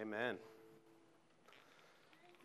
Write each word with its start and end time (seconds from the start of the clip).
Amen. 0.00 0.36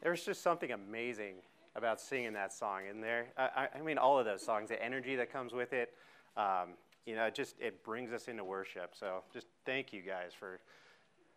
There's 0.02 0.24
just 0.24 0.44
something 0.44 0.72
amazing 0.72 1.36
about 1.76 2.00
singing 2.00 2.34
that 2.34 2.54
song 2.54 2.82
in 2.90 3.02
there. 3.02 3.28
I, 3.38 3.68
I 3.76 3.82
mean, 3.82 3.98
all 3.98 4.20
of 4.20 4.26
those 4.26 4.42
songs, 4.42 4.70
the 4.70 4.82
energy 4.82 5.16
that 5.16 5.32
comes 5.32 5.54
with 5.54 5.74
it, 5.74 5.94
um, 6.38 6.76
you 7.06 7.16
know, 7.16 7.26
it 7.26 7.36
just 7.36 7.56
it 7.60 7.84
brings 7.84 8.12
us 8.12 8.28
into 8.28 8.44
worship. 8.44 8.94
So 8.98 9.24
just 9.34 9.48
thank 9.66 9.94
you 9.94 10.02
guys 10.02 10.32
for 10.38 10.60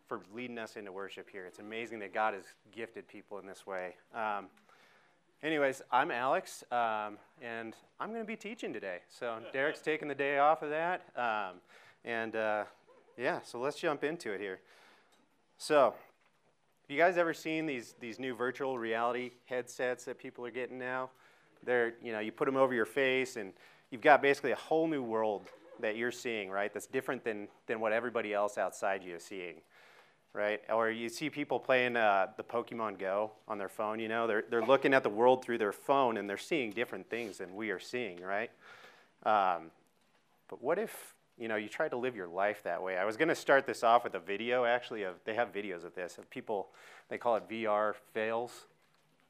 for 0.06 0.20
leading 0.34 0.58
us 0.58 0.76
into 0.76 0.90
worship 0.90 1.28
here. 1.30 1.44
It's 1.44 1.58
amazing 1.58 1.98
that 2.00 2.14
God 2.14 2.34
has 2.34 2.44
gifted 2.74 3.06
people 3.08 3.38
in 3.38 3.46
this 3.46 3.66
way. 3.66 3.94
Um, 4.14 4.46
anyways, 5.42 5.82
I'm 5.92 6.10
Alex, 6.10 6.64
um, 6.72 7.18
and 7.42 7.74
I'm 8.00 8.08
going 8.08 8.22
to 8.22 8.26
be 8.26 8.36
teaching 8.36 8.72
today. 8.72 9.00
So 9.08 9.38
Derek's 9.52 9.80
taking 9.80 10.08
the 10.08 10.14
day 10.14 10.38
off 10.38 10.62
of 10.62 10.70
that, 10.70 11.02
um, 11.14 11.56
and 12.04 12.34
uh, 12.34 12.64
yeah, 13.18 13.40
so 13.42 13.60
let's 13.60 13.78
jump 13.78 14.02
into 14.02 14.32
it 14.32 14.40
here. 14.40 14.60
So, 15.60 15.92
have 16.82 16.88
you 16.88 16.96
guys 16.96 17.18
ever 17.18 17.34
seen 17.34 17.66
these 17.66 17.96
these 17.98 18.20
new 18.20 18.32
virtual 18.34 18.78
reality 18.78 19.32
headsets 19.46 20.04
that 20.04 20.16
people 20.16 20.46
are 20.46 20.52
getting 20.52 20.78
now? 20.78 21.10
They're 21.64 21.94
you 22.00 22.12
know 22.12 22.20
you 22.20 22.30
put 22.30 22.44
them 22.46 22.56
over 22.56 22.72
your 22.72 22.86
face 22.86 23.34
and 23.34 23.52
you've 23.90 24.00
got 24.00 24.22
basically 24.22 24.52
a 24.52 24.56
whole 24.56 24.86
new 24.86 25.02
world 25.02 25.48
that 25.80 25.96
you're 25.96 26.12
seeing, 26.12 26.48
right? 26.48 26.72
That's 26.72 26.86
different 26.86 27.24
than 27.24 27.48
than 27.66 27.80
what 27.80 27.92
everybody 27.92 28.32
else 28.32 28.56
outside 28.56 29.02
you 29.02 29.16
is 29.16 29.24
seeing, 29.24 29.56
right? 30.32 30.60
Or 30.72 30.90
you 30.90 31.08
see 31.08 31.28
people 31.28 31.58
playing 31.58 31.96
uh, 31.96 32.28
the 32.36 32.44
Pokemon 32.44 32.96
Go 32.96 33.32
on 33.48 33.58
their 33.58 33.68
phone. 33.68 33.98
You 33.98 34.08
know, 34.08 34.28
they're 34.28 34.44
they're 34.48 34.64
looking 34.64 34.94
at 34.94 35.02
the 35.02 35.10
world 35.10 35.44
through 35.44 35.58
their 35.58 35.72
phone 35.72 36.18
and 36.18 36.30
they're 36.30 36.36
seeing 36.36 36.70
different 36.70 37.10
things 37.10 37.38
than 37.38 37.56
we 37.56 37.70
are 37.70 37.80
seeing, 37.80 38.20
right? 38.20 38.52
Um, 39.26 39.72
but 40.48 40.62
what 40.62 40.78
if 40.78 41.14
you 41.38 41.46
know, 41.46 41.56
you 41.56 41.68
try 41.68 41.88
to 41.88 41.96
live 41.96 42.16
your 42.16 42.26
life 42.26 42.62
that 42.64 42.82
way. 42.82 42.96
I 42.96 43.04
was 43.04 43.16
going 43.16 43.28
to 43.28 43.34
start 43.34 43.64
this 43.64 43.84
off 43.84 44.04
with 44.04 44.14
a 44.14 44.18
video, 44.18 44.64
actually. 44.64 45.04
Of 45.04 45.14
they 45.24 45.34
have 45.34 45.52
videos 45.52 45.84
of 45.84 45.94
this 45.94 46.18
of 46.18 46.28
people. 46.30 46.68
They 47.08 47.18
call 47.18 47.36
it 47.36 47.48
VR 47.48 47.94
fails, 48.12 48.66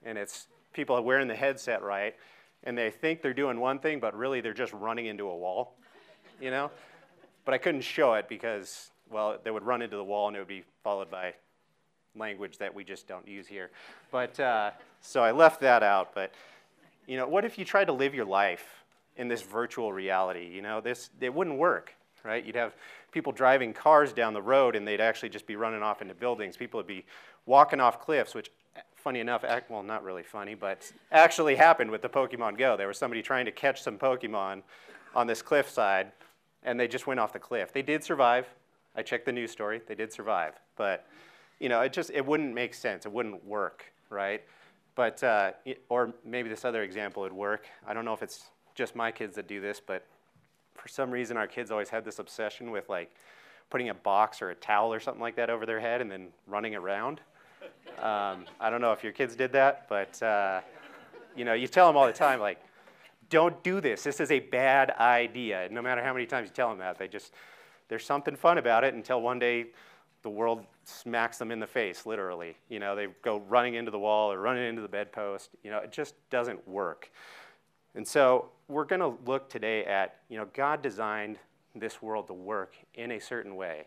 and 0.05 0.17
it's 0.17 0.47
people 0.73 1.00
wearing 1.03 1.28
the 1.28 1.37
headset 1.37 1.83
right, 1.83 2.15
and 2.65 2.77
they 2.77 2.91
think 2.91 3.20
they're 3.20 3.34
doing 3.34 3.61
one 3.61 3.78
thing, 3.78 4.00
but 4.00 4.17
really 4.17 4.41
they're 4.41 4.55
just 4.55 4.73
running 4.73 5.06
into 5.06 5.28
a 5.28 5.37
wall. 5.37 5.75
You 6.41 6.50
know, 6.50 6.70
but 7.45 7.53
I 7.53 7.59
couldn't 7.59 7.83
show 7.83 8.15
it 8.15 8.28
because 8.28 8.91
well, 9.11 9.39
they 9.43 9.50
would 9.50 9.65
run 9.65 9.83
into 9.83 9.97
the 9.97 10.05
wall, 10.05 10.28
and 10.28 10.37
it 10.37 10.41
would 10.41 10.48
be 10.48 10.65
followed 10.83 11.11
by 11.11 11.34
language 12.17 12.59
that 12.59 12.75
we 12.75 12.84
just 12.84 13.06
don't 13.06 13.27
use 13.28 13.47
here. 13.47 13.70
But 14.11 14.39
uh, 14.41 14.70
so 15.03 15.22
I 15.22 15.33
left 15.33 15.61
that 15.61 15.83
out. 15.83 16.15
But 16.15 16.33
you 17.06 17.19
know, 17.19 17.28
what 17.28 17.45
if 17.45 17.59
you 17.59 17.67
tried 17.67 17.87
to 17.87 17.93
live 17.93 18.15
your 18.15 18.25
life 18.25 18.65
in 19.17 19.28
this 19.28 19.43
virtual 19.43 19.93
reality? 19.93 20.47
You 20.47 20.62
know, 20.62 20.81
this 20.81 21.11
it 21.20 21.34
wouldn't 21.34 21.59
work 21.59 21.95
right? 22.29 22.45
You'd 22.45 22.57
have 22.57 22.75
people 23.11 23.33
driving 23.33 23.73
cars 23.73 24.12
down 24.12 24.34
the 24.34 24.43
road 24.43 24.77
and 24.77 24.87
they'd 24.87 25.01
actually 25.01 25.31
just 25.31 25.47
be 25.47 25.57
running 25.57 25.83
off 25.83 26.03
into 26.03 26.15
buildings. 26.15 26.57
People 26.57 26.79
would 26.79 26.87
be 26.87 27.07
walking 27.47 27.81
off 27.81 28.01
cliffs, 28.01 28.34
which, 28.34 28.51
funny 28.95 29.21
enough, 29.21 29.45
act, 29.45 29.71
well, 29.71 29.83
not 29.83 30.05
really 30.05 30.23
funny, 30.23 30.55
but 30.55 30.93
actually 31.11 31.56
happened 31.56 31.91
with 31.91 32.03
the 32.03 32.09
Pokemon 32.09 32.59
Go. 32.59 32.77
There 32.77 32.87
was 32.87 32.99
somebody 32.99 33.23
trying 33.23 33.47
to 33.47 33.51
catch 33.51 33.83
some 33.83 33.99
Pokemon 33.99 34.62
on 35.15 35.27
this 35.27 35.41
cliffside 35.41 36.12
and 36.65 36.79
they 36.79 36.87
just 36.87 37.06
went 37.06 37.19
off 37.19 37.33
the 37.33 37.39
cliff. 37.39 37.73
They 37.73 37.83
did 37.83 38.05
survive. 38.05 38.47
I 38.95 39.03
checked 39.03 39.25
the 39.25 39.33
news 39.33 39.51
story. 39.51 39.81
They 39.87 39.95
did 39.95 40.12
survive. 40.12 40.55
But, 40.77 41.06
you 41.61 41.71
know, 41.71 41.81
it 41.81 41.95
just, 41.95 42.11
it 42.11 42.25
wouldn't 42.27 42.53
make 42.53 42.75
sense. 42.75 43.06
It 43.06 43.12
wouldn't 43.12 43.43
work, 43.47 43.87
right? 44.11 44.43
But, 44.97 45.23
uh, 45.25 45.53
or 45.89 46.12
maybe 46.27 46.51
this 46.51 46.67
other 46.67 46.83
example 46.83 47.23
would 47.23 47.33
work. 47.33 47.67
I 47.87 47.95
don't 47.95 48.05
know 48.05 48.12
if 48.12 48.23
it's 48.23 48.51
just 48.75 48.95
my 48.95 49.11
kids 49.11 49.37
that 49.37 49.49
do 49.49 49.61
this, 49.61 49.81
but 49.81 50.05
for 50.79 50.89
some 50.89 51.11
reason 51.11 51.37
our 51.37 51.47
kids 51.47 51.71
always 51.71 51.89
had 51.89 52.05
this 52.05 52.19
obsession 52.19 52.71
with 52.71 52.89
like 52.89 53.15
putting 53.71 53.91
a 53.91 53.95
box 53.95 54.41
or 54.41 54.51
a 54.51 54.55
towel 54.55 54.93
or 54.93 55.01
something 55.01 55.21
like 55.21 55.37
that 55.37 55.51
over 55.51 55.67
their 55.67 55.81
head 55.81 56.01
and 56.01 56.11
then 56.11 56.29
running 56.47 56.75
around. 56.75 57.21
Um, 57.98 58.45
I 58.61 58.71
don't 58.71 58.81
know 58.81 58.93
if 58.93 59.03
your 59.03 59.12
kids 59.12 59.34
did 59.34 59.51
that, 59.53 59.89
but 59.89 60.23
uh, 60.23 60.61
you 61.34 61.45
know, 61.45 61.55
you 61.55 61.67
tell 61.67 61.89
them 61.89 61.97
all 61.97 62.06
the 62.06 62.12
time 62.12 62.39
like, 62.39 62.61
don't 63.28 63.61
do 63.65 63.81
this. 63.81 64.05
This 64.05 64.21
is 64.21 64.31
a 64.31 64.39
bad 64.39 64.93
idea. 65.00 65.69
no 65.72 65.83
matter 65.83 66.03
how 66.03 66.12
many 66.12 66.25
times 66.25 66.49
you 66.49 66.55
tell 66.55 66.69
them 66.69 66.78
that, 66.78 66.97
they 66.97 67.09
just 67.09 67.33
there's 67.89 68.05
something 68.05 68.37
fun 68.37 68.59
about 68.59 68.84
it 68.84 68.95
until 68.95 69.21
one 69.21 69.39
day 69.39 69.66
the 70.22 70.31
world 70.31 70.65
smacks 70.84 71.39
them 71.39 71.50
in 71.50 71.59
the 71.59 71.66
face, 71.66 72.06
literally. 72.06 72.56
You 72.69 72.78
know, 72.78 72.95
they 72.95 73.09
go 73.22 73.39
running 73.49 73.75
into 73.75 73.91
the 73.91 73.99
wall 73.99 74.33
or 74.33 74.41
running 74.41 74.69
into 74.69 74.83
the 74.83 74.89
bedpost. 74.89 75.50
You 75.62 75.71
know, 75.71 75.78
it 75.78 75.93
just 75.93 76.15
doesn't 76.31 76.66
work. 76.69 77.10
And 77.95 78.06
so 78.06 78.50
we're 78.69 78.84
going 78.84 79.01
to 79.01 79.15
look 79.25 79.49
today 79.49 79.84
at, 79.84 80.17
you 80.29 80.37
know, 80.37 80.47
God 80.55 80.83
designed 80.83 81.39
this 81.75 82.03
world 82.03 82.27
to 82.29 82.34
work 82.34 82.77
in 82.95 83.12
a 83.12 83.19
certain 83.19 83.56
way. 83.56 83.87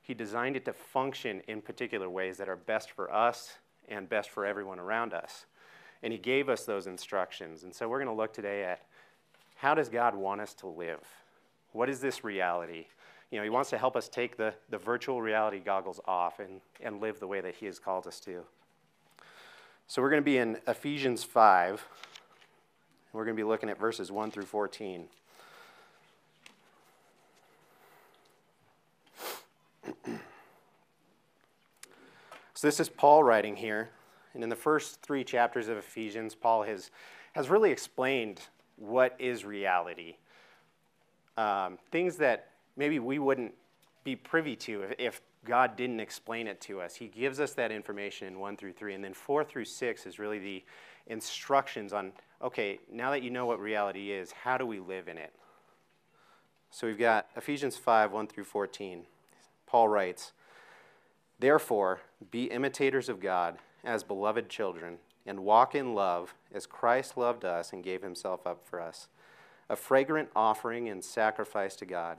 He 0.00 0.14
designed 0.14 0.56
it 0.56 0.64
to 0.66 0.72
function 0.72 1.42
in 1.48 1.60
particular 1.60 2.08
ways 2.08 2.38
that 2.38 2.48
are 2.48 2.56
best 2.56 2.92
for 2.92 3.12
us 3.12 3.58
and 3.88 4.08
best 4.08 4.30
for 4.30 4.46
everyone 4.46 4.78
around 4.78 5.12
us. 5.12 5.46
And 6.02 6.12
he 6.12 6.18
gave 6.18 6.48
us 6.48 6.64
those 6.64 6.86
instructions. 6.86 7.64
And 7.64 7.74
so 7.74 7.88
we're 7.88 7.98
going 7.98 8.14
to 8.14 8.14
look 8.14 8.32
today 8.32 8.64
at 8.64 8.82
how 9.56 9.74
does 9.74 9.88
God 9.88 10.14
want 10.14 10.40
us 10.40 10.54
to 10.54 10.68
live? 10.68 11.00
What 11.72 11.90
is 11.90 12.00
this 12.00 12.22
reality? 12.22 12.86
You 13.30 13.38
know, 13.38 13.44
he 13.44 13.50
wants 13.50 13.70
to 13.70 13.78
help 13.78 13.96
us 13.96 14.08
take 14.08 14.36
the, 14.36 14.54
the 14.70 14.78
virtual 14.78 15.20
reality 15.20 15.58
goggles 15.58 16.00
off 16.06 16.38
and, 16.38 16.60
and 16.80 17.00
live 17.00 17.18
the 17.20 17.26
way 17.26 17.40
that 17.40 17.56
he 17.56 17.66
has 17.66 17.78
called 17.78 18.06
us 18.06 18.20
to. 18.20 18.44
So 19.88 20.00
we're 20.00 20.10
going 20.10 20.22
to 20.22 20.24
be 20.24 20.38
in 20.38 20.58
Ephesians 20.66 21.24
5. 21.24 21.84
We're 23.18 23.24
going 23.24 23.36
to 23.36 23.42
be 23.42 23.48
looking 23.48 23.68
at 23.68 23.80
verses 23.80 24.12
1 24.12 24.30
through 24.30 24.44
14. 24.44 25.08
so 30.04 30.18
this 32.60 32.78
is 32.78 32.88
Paul 32.88 33.24
writing 33.24 33.56
here. 33.56 33.90
And 34.34 34.44
in 34.44 34.48
the 34.48 34.54
first 34.54 35.02
three 35.02 35.24
chapters 35.24 35.66
of 35.66 35.76
Ephesians, 35.76 36.36
Paul 36.36 36.62
has, 36.62 36.92
has 37.32 37.50
really 37.50 37.72
explained 37.72 38.40
what 38.76 39.16
is 39.18 39.44
reality. 39.44 40.14
Um, 41.36 41.76
things 41.90 42.18
that 42.18 42.50
maybe 42.76 43.00
we 43.00 43.18
wouldn't 43.18 43.52
be 44.04 44.14
privy 44.14 44.54
to 44.54 44.82
if, 44.82 44.94
if 44.96 45.20
God 45.48 45.76
didn't 45.76 46.00
explain 46.00 46.46
it 46.46 46.60
to 46.62 46.80
us. 46.80 46.94
He 46.94 47.08
gives 47.08 47.40
us 47.40 47.54
that 47.54 47.72
information 47.72 48.28
in 48.28 48.38
1 48.38 48.56
through 48.56 48.74
3. 48.74 48.94
And 48.94 49.02
then 49.02 49.14
4 49.14 49.42
through 49.44 49.64
6 49.64 50.06
is 50.06 50.18
really 50.18 50.38
the 50.38 50.64
instructions 51.06 51.92
on 51.92 52.12
okay, 52.40 52.78
now 52.90 53.10
that 53.10 53.22
you 53.22 53.30
know 53.30 53.46
what 53.46 53.58
reality 53.58 54.12
is, 54.12 54.30
how 54.30 54.56
do 54.56 54.64
we 54.64 54.78
live 54.78 55.08
in 55.08 55.18
it? 55.18 55.32
So 56.70 56.86
we've 56.86 56.98
got 56.98 57.26
Ephesians 57.36 57.76
5 57.76 58.12
1 58.12 58.26
through 58.28 58.44
14. 58.44 59.04
Paul 59.66 59.88
writes, 59.88 60.32
Therefore, 61.38 62.00
be 62.30 62.44
imitators 62.44 63.08
of 63.08 63.20
God 63.20 63.58
as 63.84 64.02
beloved 64.02 64.48
children, 64.48 64.98
and 65.26 65.40
walk 65.40 65.74
in 65.74 65.94
love 65.94 66.34
as 66.52 66.66
Christ 66.66 67.16
loved 67.16 67.44
us 67.44 67.72
and 67.72 67.84
gave 67.84 68.02
himself 68.02 68.46
up 68.46 68.66
for 68.66 68.80
us, 68.80 69.08
a 69.68 69.76
fragrant 69.76 70.30
offering 70.34 70.88
and 70.88 71.04
sacrifice 71.04 71.76
to 71.76 71.86
God. 71.86 72.18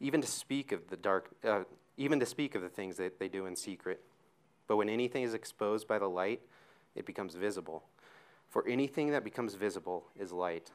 even 0.00 0.20
to 0.20 0.26
speak 0.26 0.72
of 0.72 0.88
the 0.88 0.96
dark, 0.96 1.30
uh, 1.44 1.64
even 1.96 2.20
to 2.20 2.26
speak 2.26 2.54
of 2.54 2.62
the 2.62 2.68
things 2.68 2.96
that 2.96 3.18
they 3.18 3.28
do 3.28 3.46
in 3.46 3.56
secret. 3.56 4.02
But 4.66 4.76
when 4.76 4.88
anything 4.88 5.22
is 5.22 5.34
exposed 5.34 5.86
by 5.86 5.98
the 5.98 6.08
light, 6.08 6.40
it 6.94 7.06
becomes 7.06 7.34
visible. 7.34 7.84
For 8.48 8.66
anything 8.66 9.10
that 9.10 9.24
becomes 9.24 9.54
visible 9.54 10.06
is 10.18 10.32
light. 10.32 10.70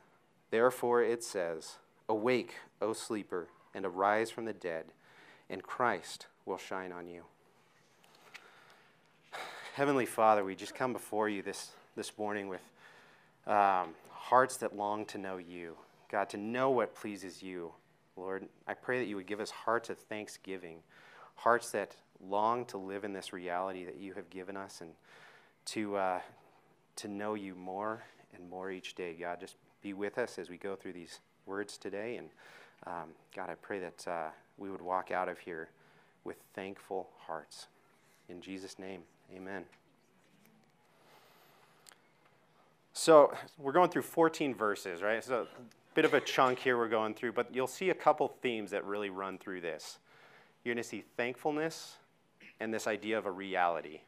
Therefore 0.49 1.01
it 1.03 1.23
says, 1.23 1.77
Awake, 2.07 2.55
O 2.81 2.93
sleeper, 2.93 3.47
and 3.73 3.85
arise 3.85 4.29
from 4.29 4.45
the 4.45 4.53
dead, 4.53 4.85
and 5.49 5.63
Christ 5.63 6.27
will 6.45 6.57
shine 6.57 6.91
on 6.91 7.07
you. 7.07 7.23
Heavenly 9.75 10.05
Father, 10.05 10.43
we 10.43 10.55
just 10.55 10.75
come 10.75 10.93
before 10.93 11.29
you 11.29 11.41
this, 11.41 11.71
this 11.95 12.17
morning 12.17 12.49
with 12.49 12.61
um, 13.47 13.95
hearts 14.09 14.57
that 14.57 14.75
long 14.75 15.05
to 15.05 15.17
know 15.17 15.37
you. 15.37 15.75
God, 16.11 16.29
to 16.29 16.37
know 16.37 16.69
what 16.69 16.93
pleases 16.93 17.41
you. 17.41 17.71
Lord, 18.21 18.47
I 18.67 18.75
pray 18.75 18.99
that 18.99 19.07
you 19.07 19.15
would 19.15 19.25
give 19.25 19.39
us 19.39 19.49
hearts 19.49 19.89
of 19.89 19.97
thanksgiving, 19.97 20.77
hearts 21.33 21.71
that 21.71 21.95
long 22.23 22.65
to 22.65 22.77
live 22.77 23.03
in 23.03 23.13
this 23.13 23.33
reality 23.33 23.83
that 23.83 23.97
you 23.97 24.13
have 24.13 24.29
given 24.29 24.55
us 24.55 24.81
and 24.81 24.91
to, 25.65 25.95
uh, 25.95 26.19
to 26.97 27.07
know 27.07 27.33
you 27.33 27.55
more 27.55 28.03
and 28.35 28.47
more 28.47 28.69
each 28.69 28.93
day. 28.93 29.15
God, 29.19 29.39
just 29.39 29.55
be 29.81 29.93
with 29.93 30.19
us 30.19 30.37
as 30.37 30.51
we 30.51 30.57
go 30.57 30.75
through 30.75 30.93
these 30.93 31.19
words 31.47 31.79
today. 31.79 32.17
And 32.17 32.29
um, 32.85 33.09
God, 33.35 33.49
I 33.49 33.55
pray 33.55 33.79
that 33.79 34.07
uh, 34.07 34.29
we 34.59 34.69
would 34.69 34.83
walk 34.83 35.09
out 35.09 35.27
of 35.27 35.39
here 35.39 35.69
with 36.23 36.37
thankful 36.53 37.09
hearts. 37.25 37.69
In 38.29 38.39
Jesus' 38.39 38.77
name, 38.77 39.01
amen. 39.35 39.63
So 42.93 43.33
we're 43.57 43.71
going 43.71 43.89
through 43.89 44.03
14 44.03 44.53
verses, 44.53 45.01
right? 45.01 45.23
So 45.23 45.47
bit 45.93 46.05
of 46.05 46.13
a 46.13 46.21
chunk 46.21 46.59
here 46.59 46.77
we're 46.77 46.87
going 46.87 47.13
through, 47.13 47.33
but 47.33 47.53
you'll 47.53 47.67
see 47.67 47.89
a 47.89 47.93
couple 47.95 48.27
themes 48.41 48.71
that 48.71 48.85
really 48.85 49.09
run 49.09 49.37
through 49.37 49.61
this. 49.61 49.99
You're 50.63 50.73
going 50.73 50.83
to 50.83 50.87
see 50.87 51.03
thankfulness 51.17 51.95
and 52.59 52.73
this 52.73 52.87
idea 52.87 53.17
of 53.17 53.25
a 53.25 53.31
reality. 53.31 54.01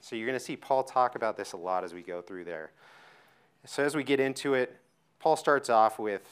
So 0.00 0.14
you're 0.16 0.26
going 0.26 0.38
to 0.38 0.44
see 0.44 0.56
Paul 0.56 0.84
talk 0.84 1.16
about 1.16 1.36
this 1.36 1.52
a 1.52 1.56
lot 1.56 1.82
as 1.82 1.94
we 1.94 2.02
go 2.02 2.20
through 2.20 2.44
there. 2.44 2.70
So 3.64 3.84
as 3.84 3.96
we 3.96 4.04
get 4.04 4.20
into 4.20 4.54
it, 4.54 4.76
Paul 5.18 5.36
starts 5.36 5.68
off 5.68 5.98
with, 5.98 6.28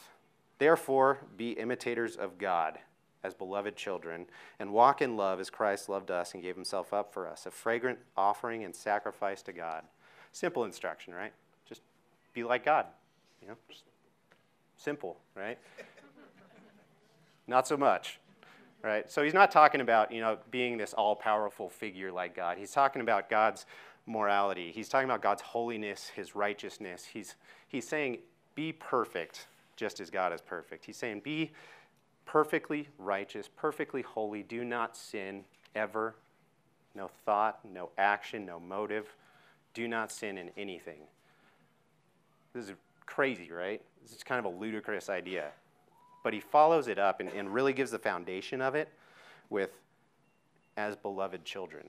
Therefore, 0.58 1.18
be 1.36 1.52
imitators 1.52 2.16
of 2.16 2.38
God 2.38 2.78
as 3.24 3.34
beloved 3.34 3.76
children, 3.76 4.26
and 4.60 4.72
walk 4.72 5.02
in 5.02 5.16
love 5.16 5.40
as 5.40 5.50
Christ 5.50 5.88
loved 5.88 6.10
us 6.10 6.32
and 6.34 6.42
gave 6.42 6.54
himself 6.54 6.94
up 6.94 7.12
for 7.12 7.26
us, 7.26 7.44
a 7.44 7.50
fragrant 7.50 7.98
offering 8.16 8.62
and 8.64 8.74
sacrifice 8.74 9.42
to 9.42 9.52
God. 9.52 9.82
Simple 10.32 10.64
instruction, 10.64 11.12
right? 11.12 11.32
Just 11.68 11.82
be 12.32 12.44
like 12.44 12.64
God. 12.64 12.86
You 13.42 13.48
know, 13.48 13.54
just 13.68 13.82
simple, 14.76 15.18
right? 15.34 15.58
not 17.46 17.66
so 17.66 17.76
much, 17.76 18.18
right? 18.82 19.10
So 19.10 19.22
he's 19.22 19.34
not 19.34 19.50
talking 19.50 19.80
about, 19.80 20.12
you 20.12 20.20
know, 20.20 20.38
being 20.50 20.76
this 20.76 20.92
all-powerful 20.92 21.68
figure 21.68 22.12
like 22.12 22.34
God. 22.34 22.58
He's 22.58 22.72
talking 22.72 23.02
about 23.02 23.28
God's 23.28 23.66
morality. 24.06 24.72
He's 24.72 24.88
talking 24.88 25.08
about 25.08 25.22
God's 25.22 25.42
holiness, 25.42 26.10
his 26.14 26.34
righteousness. 26.34 27.04
He's, 27.04 27.36
he's 27.68 27.86
saying, 27.86 28.18
be 28.54 28.72
perfect 28.72 29.46
just 29.76 30.00
as 30.00 30.10
God 30.10 30.32
is 30.32 30.40
perfect. 30.40 30.84
He's 30.84 30.96
saying, 30.96 31.20
be 31.20 31.52
perfectly 32.24 32.88
righteous, 32.98 33.48
perfectly 33.54 34.02
holy. 34.02 34.42
Do 34.42 34.64
not 34.64 34.96
sin 34.96 35.44
ever. 35.74 36.14
No 36.94 37.10
thought, 37.24 37.60
no 37.64 37.90
action, 37.98 38.46
no 38.46 38.58
motive. 38.58 39.14
Do 39.74 39.86
not 39.86 40.10
sin 40.10 40.38
in 40.38 40.50
anything. 40.56 41.00
This 42.54 42.70
is 42.70 42.74
crazy, 43.04 43.50
right? 43.52 43.82
Is 44.12 44.22
kind 44.22 44.38
of 44.38 44.52
a 44.52 44.56
ludicrous 44.56 45.08
idea. 45.08 45.50
But 46.22 46.32
he 46.32 46.40
follows 46.40 46.88
it 46.88 46.98
up 46.98 47.20
and, 47.20 47.28
and 47.28 47.52
really 47.52 47.72
gives 47.72 47.90
the 47.90 47.98
foundation 47.98 48.60
of 48.60 48.74
it 48.74 48.88
with 49.50 49.70
as 50.76 50.96
beloved 50.96 51.44
children. 51.44 51.88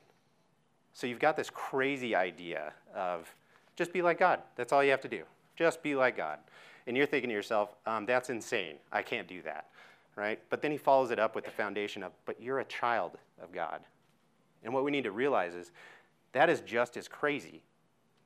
So 0.94 1.06
you've 1.08 1.20
got 1.20 1.36
this 1.36 1.50
crazy 1.50 2.16
idea 2.16 2.74
of 2.96 3.32
just 3.76 3.94
be 3.94 4.02
like 4.02 4.18
God. 4.18 4.42
That's 4.56 4.74
all 4.74 4.84
you 4.84 4.92
have 4.92 5.02
to 5.02 5.08
do. 5.08 5.24
Just 5.56 5.84
be 5.84 5.96
like 5.96 6.18
God. 6.18 6.40
And 6.88 6.98
you're 6.98 7.06
thinking 7.06 7.30
to 7.30 7.36
yourself, 7.36 7.76
um, 7.86 8.06
that's 8.06 8.30
insane. 8.30 8.76
I 8.92 9.02
can't 9.02 9.28
do 9.28 9.42
that. 9.44 9.68
Right? 10.16 10.40
But 10.50 10.64
then 10.64 10.72
he 10.72 10.78
follows 10.78 11.12
it 11.12 11.20
up 11.20 11.36
with 11.36 11.46
the 11.46 11.52
foundation 11.52 12.02
of, 12.02 12.12
but 12.26 12.42
you're 12.42 12.60
a 12.60 12.66
child 12.66 13.12
of 13.42 13.52
God. 13.52 13.82
And 14.64 14.74
what 14.74 14.84
we 14.84 14.90
need 14.90 15.04
to 15.04 15.12
realize 15.12 15.54
is 15.54 15.72
that 16.32 16.50
is 16.50 16.62
just 16.62 16.98
as 16.98 17.08
crazy. 17.08 17.62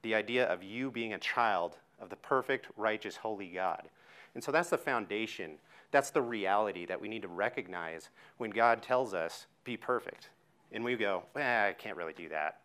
The 0.03 0.15
idea 0.15 0.45
of 0.45 0.63
you 0.63 0.89
being 0.89 1.13
a 1.13 1.19
child 1.19 1.77
of 2.01 2.09
the 2.09 2.15
perfect, 2.15 2.67
righteous, 2.77 3.15
holy 3.15 3.47
God. 3.47 3.83
And 4.33 4.43
so 4.43 4.51
that's 4.51 4.69
the 4.69 4.77
foundation. 4.77 5.53
That's 5.91 6.09
the 6.09 6.21
reality 6.21 6.85
that 6.85 6.99
we 6.99 7.07
need 7.07 7.21
to 7.21 7.27
recognize 7.27 8.09
when 8.37 8.49
God 8.49 8.81
tells 8.81 9.13
us, 9.13 9.45
be 9.63 9.77
perfect. 9.77 10.29
And 10.71 10.83
we 10.83 10.95
go, 10.95 11.23
eh, 11.35 11.69
I 11.69 11.73
can't 11.73 11.97
really 11.97 12.13
do 12.13 12.29
that. 12.29 12.61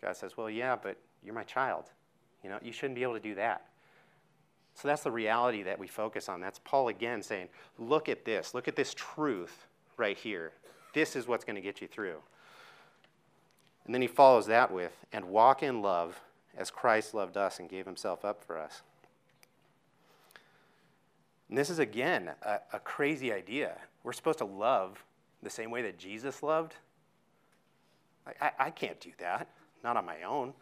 God 0.00 0.16
says, 0.16 0.36
well, 0.36 0.50
yeah, 0.50 0.76
but 0.80 0.96
you're 1.24 1.34
my 1.34 1.44
child. 1.44 1.84
You 2.42 2.50
know, 2.50 2.58
you 2.62 2.72
shouldn't 2.72 2.96
be 2.96 3.02
able 3.02 3.14
to 3.14 3.20
do 3.20 3.34
that. 3.36 3.66
So 4.74 4.88
that's 4.88 5.02
the 5.02 5.10
reality 5.10 5.62
that 5.62 5.78
we 5.78 5.86
focus 5.86 6.28
on. 6.28 6.40
That's 6.40 6.60
Paul 6.64 6.88
again 6.88 7.22
saying, 7.22 7.48
look 7.78 8.08
at 8.08 8.24
this. 8.24 8.54
Look 8.54 8.68
at 8.68 8.76
this 8.76 8.92
truth 8.94 9.66
right 9.96 10.16
here. 10.16 10.52
This 10.92 11.16
is 11.16 11.26
what's 11.26 11.44
going 11.44 11.56
to 11.56 11.62
get 11.62 11.80
you 11.80 11.88
through. 11.88 12.16
And 13.86 13.94
then 13.94 14.02
he 14.02 14.08
follows 14.08 14.46
that 14.46 14.70
with, 14.70 14.92
and 15.12 15.26
walk 15.26 15.62
in 15.62 15.80
love 15.80 16.20
as 16.56 16.70
Christ 16.70 17.14
loved 17.14 17.36
us 17.36 17.58
and 17.58 17.68
gave 17.68 17.86
himself 17.86 18.24
up 18.24 18.44
for 18.44 18.58
us. 18.58 18.82
And 21.48 21.58
this 21.58 21.70
is, 21.70 21.78
again, 21.78 22.30
a, 22.42 22.58
a 22.72 22.78
crazy 22.78 23.32
idea. 23.32 23.76
We're 24.02 24.12
supposed 24.12 24.38
to 24.38 24.44
love 24.44 25.04
the 25.42 25.50
same 25.50 25.70
way 25.70 25.82
that 25.82 25.98
Jesus 25.98 26.42
loved. 26.42 26.74
I, 28.26 28.46
I, 28.46 28.50
I 28.58 28.70
can't 28.70 28.98
do 29.00 29.10
that, 29.18 29.48
not 29.82 29.96
on 29.96 30.06
my 30.06 30.22
own. 30.22 30.54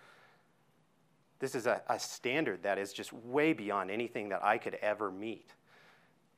This 1.39 1.55
is 1.55 1.67
a, 1.67 1.83
a 1.89 1.99
standard 1.99 2.63
that 2.63 2.79
is 2.79 2.93
just 2.93 3.13
way 3.13 3.53
beyond 3.53 3.91
anything 3.91 4.29
that 4.31 4.45
I 4.45 4.59
could 4.59 4.75
ever 4.77 5.11
meet. 5.11 5.55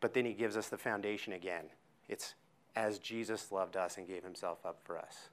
But 0.01 0.15
then 0.15 0.25
he 0.25 0.33
gives 0.33 0.57
us 0.57 0.69
the 0.69 0.79
foundation 0.79 1.33
again. 1.33 1.65
It's 2.09 2.35
as 2.77 2.99
Jesus 2.99 3.53
loved 3.53 3.77
us 3.77 3.99
and 3.99 4.07
gave 4.07 4.25
himself 4.25 4.65
up 4.67 4.79
for 4.85 4.99
us. 4.99 5.29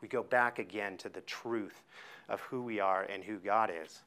We 0.00 0.08
go 0.08 0.22
back 0.22 0.58
again 0.58 0.96
to 0.98 1.08
the 1.08 1.22
truth 1.22 1.82
of 2.28 2.40
who 2.42 2.62
we 2.62 2.80
are 2.80 3.02
and 3.02 3.24
who 3.24 3.38
God 3.38 3.70
is. 3.70 4.02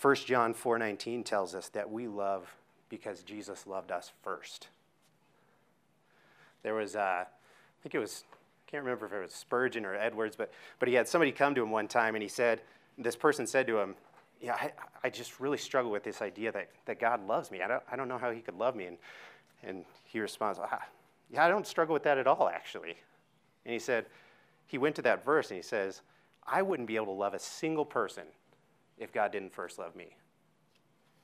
1 0.00 0.14
John 0.26 0.54
4:19 0.54 1.24
tells 1.24 1.54
us 1.54 1.68
that 1.70 1.90
we 1.90 2.08
love 2.08 2.56
because 2.88 3.22
Jesus 3.22 3.66
loved 3.66 3.92
us 3.92 4.12
first. 4.22 4.68
There 6.62 6.74
was, 6.74 6.96
uh, 6.96 7.24
I 7.24 7.82
think 7.82 7.94
it 7.94 7.98
was, 7.98 8.24
I 8.32 8.70
can't 8.70 8.82
remember 8.82 9.06
if 9.06 9.12
it 9.12 9.22
was 9.22 9.32
Spurgeon 9.32 9.84
or 9.84 9.94
Edwards, 9.94 10.36
but, 10.36 10.52
but 10.78 10.88
he 10.88 10.94
had 10.94 11.06
somebody 11.06 11.32
come 11.32 11.54
to 11.54 11.62
him 11.62 11.70
one 11.70 11.88
time 11.88 12.14
and 12.14 12.22
he 12.22 12.28
said, 12.28 12.62
this 12.98 13.16
person 13.16 13.46
said 13.46 13.66
to 13.66 13.78
him, 13.78 13.94
Yeah, 14.40 14.54
I, 14.54 14.72
I 15.04 15.10
just 15.10 15.40
really 15.40 15.58
struggle 15.58 15.90
with 15.90 16.02
this 16.02 16.22
idea 16.22 16.52
that, 16.52 16.70
that 16.86 16.98
God 16.98 17.26
loves 17.26 17.50
me. 17.50 17.62
I 17.62 17.68
don't, 17.68 17.82
I 17.90 17.96
don't 17.96 18.08
know 18.08 18.18
how 18.18 18.30
he 18.30 18.40
could 18.40 18.56
love 18.56 18.74
me. 18.74 18.86
And, 18.86 18.98
and 19.62 19.84
he 20.04 20.20
responds, 20.20 20.58
ah, 20.60 20.82
Yeah, 21.30 21.44
I 21.44 21.48
don't 21.48 21.66
struggle 21.66 21.92
with 21.92 22.02
that 22.04 22.18
at 22.18 22.26
all, 22.26 22.48
actually. 22.48 22.96
And 23.64 23.72
he 23.72 23.78
said, 23.78 24.06
He 24.66 24.78
went 24.78 24.96
to 24.96 25.02
that 25.02 25.24
verse 25.24 25.50
and 25.50 25.56
he 25.56 25.62
says, 25.62 26.02
I 26.46 26.62
wouldn't 26.62 26.88
be 26.88 26.96
able 26.96 27.06
to 27.06 27.12
love 27.12 27.34
a 27.34 27.38
single 27.38 27.84
person 27.84 28.24
if 28.98 29.12
God 29.12 29.32
didn't 29.32 29.52
first 29.52 29.78
love 29.78 29.96
me. 29.96 30.16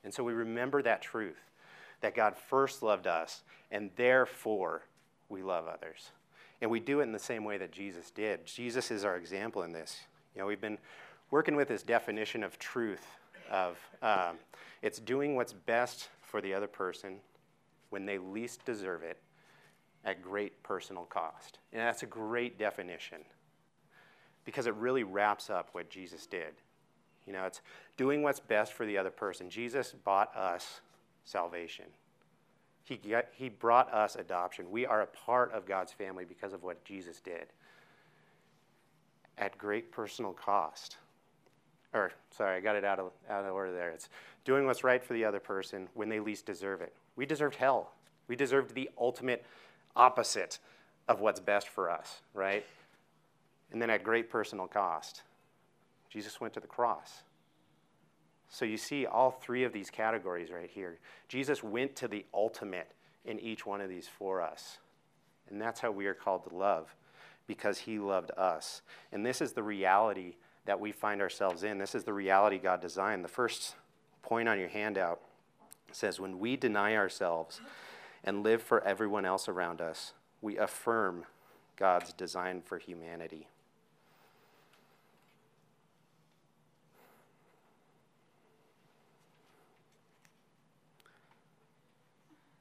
And 0.05 0.13
so 0.13 0.25
we 0.25 0.33
remember 0.33 0.83
that 0.83 1.03
truth 1.03 1.39
that 2.01 2.15
God 2.15 2.37
first 2.37 2.83
loved 2.83 3.07
us, 3.07 3.43
and 3.71 3.91
therefore 3.97 4.83
we 5.29 5.43
love 5.43 5.67
others. 5.69 6.11
And 6.61 6.71
we 6.71 6.81
do 6.81 7.01
it 7.01 7.05
in 7.05 7.13
the 7.13 7.19
same 7.19 7.45
way 7.45 7.59
that 7.59 7.73
Jesus 7.73 8.11
did. 8.11 8.45
Jesus 8.45 8.91
is 8.91 9.05
our 9.05 9.17
example 9.17 9.63
in 9.63 9.73
this. 9.73 10.01
You 10.35 10.41
know, 10.41 10.47
we've 10.47 10.61
been 10.61 10.79
working 11.31 11.57
with 11.57 11.69
this 11.69 11.83
definition 11.83 12.43
of 12.43 12.59
truth 12.59 13.07
of 13.51 13.79
um, 14.03 14.37
it's 14.83 14.99
doing 14.99 15.37
what's 15.37 15.53
best 15.53 16.09
for 16.23 16.41
the 16.41 16.53
other 16.53 16.67
person 16.67 17.17
when 17.91 18.05
they 18.07 18.19
least 18.19 18.65
deserve 18.65 19.03
it 19.03 19.19
at 20.05 20.23
great 20.23 20.61
personal 20.63 21.05
cost. 21.05 21.59
And 21.73 21.81
that's 21.81 22.03
a 22.03 22.07
great 22.07 22.59
definition 22.59 23.19
because 24.45 24.67
it 24.67 24.75
really 24.75 25.05
wraps 25.05 25.51
up 25.51 25.71
what 25.73 25.91
Jesus 25.91 26.27
did. 26.27 26.55
You 27.27 27.33
know, 27.33 27.45
it's 27.45 27.61
doing 27.97 28.23
what's 28.23 28.41
best 28.41 28.73
for 28.73 28.85
the 28.85 28.99
other 28.99 29.11
person. 29.11 29.49
Jesus 29.49 29.95
bought 30.05 30.35
us 30.37 30.81
salvation. 31.25 31.87
He, 32.85 33.01
he 33.33 33.49
brought 33.49 33.93
us 33.95 34.17
adoption. 34.17 34.71
We 34.71 34.87
are 34.87 35.03
a 35.03 35.07
part 35.07 35.53
of 35.53 35.67
God's 35.67 35.93
family 35.93 36.25
because 36.25 36.53
of 36.53 36.65
what 36.65 36.85
Jesus 36.85 37.21
did 37.21 37.47
at 39.39 39.57
great 39.57 39.93
personal 39.93 40.33
cost 40.33 40.97
or 41.93 42.13
sorry, 42.31 42.57
I 42.57 42.61
got 42.61 42.77
it 42.77 42.85
out 42.85 42.99
of, 42.99 43.13
out 43.29 43.45
of 43.45 43.53
order 43.53 43.73
there. 43.73 43.91
It's 43.91 44.09
doing 44.45 44.67
what's 44.67 44.85
right 44.85 45.03
for 45.03 45.13
the 45.13 45.25
other 45.25 45.41
person 45.41 45.89
when 45.95 46.09
they 46.09 46.21
least 46.21 46.47
deserve 46.47 46.81
it. 46.81 46.93
We 47.17 47.27
deserved 47.27 47.57
hell. 47.57 47.93
We 48.29 48.37
deserved 48.37 48.75
the 48.75 48.89
ultimate 48.99 49.45
opposite 49.95 50.59
of 51.09 51.21
what's 51.21 51.41
best 51.41 51.69
for 51.69 51.91
us, 51.91 52.23
right? 52.35 52.65
And 53.73 53.81
then 53.81 53.91
at 53.91 54.05
great 54.05 54.31
personal 54.31 54.67
cost, 54.67 55.23
Jesus 56.11 56.41
went 56.41 56.55
to 56.55 56.61
the 56.61 56.67
cross. 56.67 57.23
So 58.49 58.67
you 58.67 58.77
see 58.77 59.07
all 59.07 59.31
three 59.31 59.65
of 59.65 59.73
these 59.73 59.89
categories 59.89 60.51
right 60.51 60.71
here. 60.71 60.99
Jesus 61.27 61.63
went 61.63 61.97
to 61.97 62.07
the 62.07 62.27
ultimate 62.35 62.93
in 63.25 63.41
each 63.41 63.65
one 63.65 63.81
of 63.81 63.89
these 63.89 64.09
for 64.09 64.43
us. 64.43 64.79
And 65.49 65.61
that's 65.61 65.81
how 65.81 65.91
we 65.91 66.07
are 66.07 66.15
called 66.15 66.45
to 66.49 66.55
love, 66.55 66.95
because 67.47 67.79
he 67.79 67.99
loved 67.99 68.31
us. 68.37 68.83
And 69.11 69.25
this 69.25 69.41
is 69.41 69.53
the 69.53 69.63
reality 69.63 70.35
that 70.67 70.79
we 70.79 70.93
find 70.93 71.23
ourselves 71.23 71.65
in. 71.65 71.79
This 71.79 71.95
is 71.95 72.05
the 72.05 72.13
reality 72.13 72.59
God 72.59 72.83
designed. 72.83 73.25
The 73.25 73.29
first 73.29 73.75
point 74.23 74.49
on 74.49 74.59
your 74.59 74.69
handout 74.69 75.21
says, 75.93 76.21
When 76.21 76.39
we 76.39 76.57
deny 76.57 76.95
ourselves 76.95 77.63
and 78.23 78.43
live 78.43 78.63
for 78.63 78.85
everyone 78.85 79.25
else 79.25 79.49
around 79.49 79.81
us, 79.81 80.13
we 80.43 80.59
affirm 80.59 81.25
God's 81.77 82.13
design 82.13 82.61
for 82.61 82.79
humanity. 82.79 83.49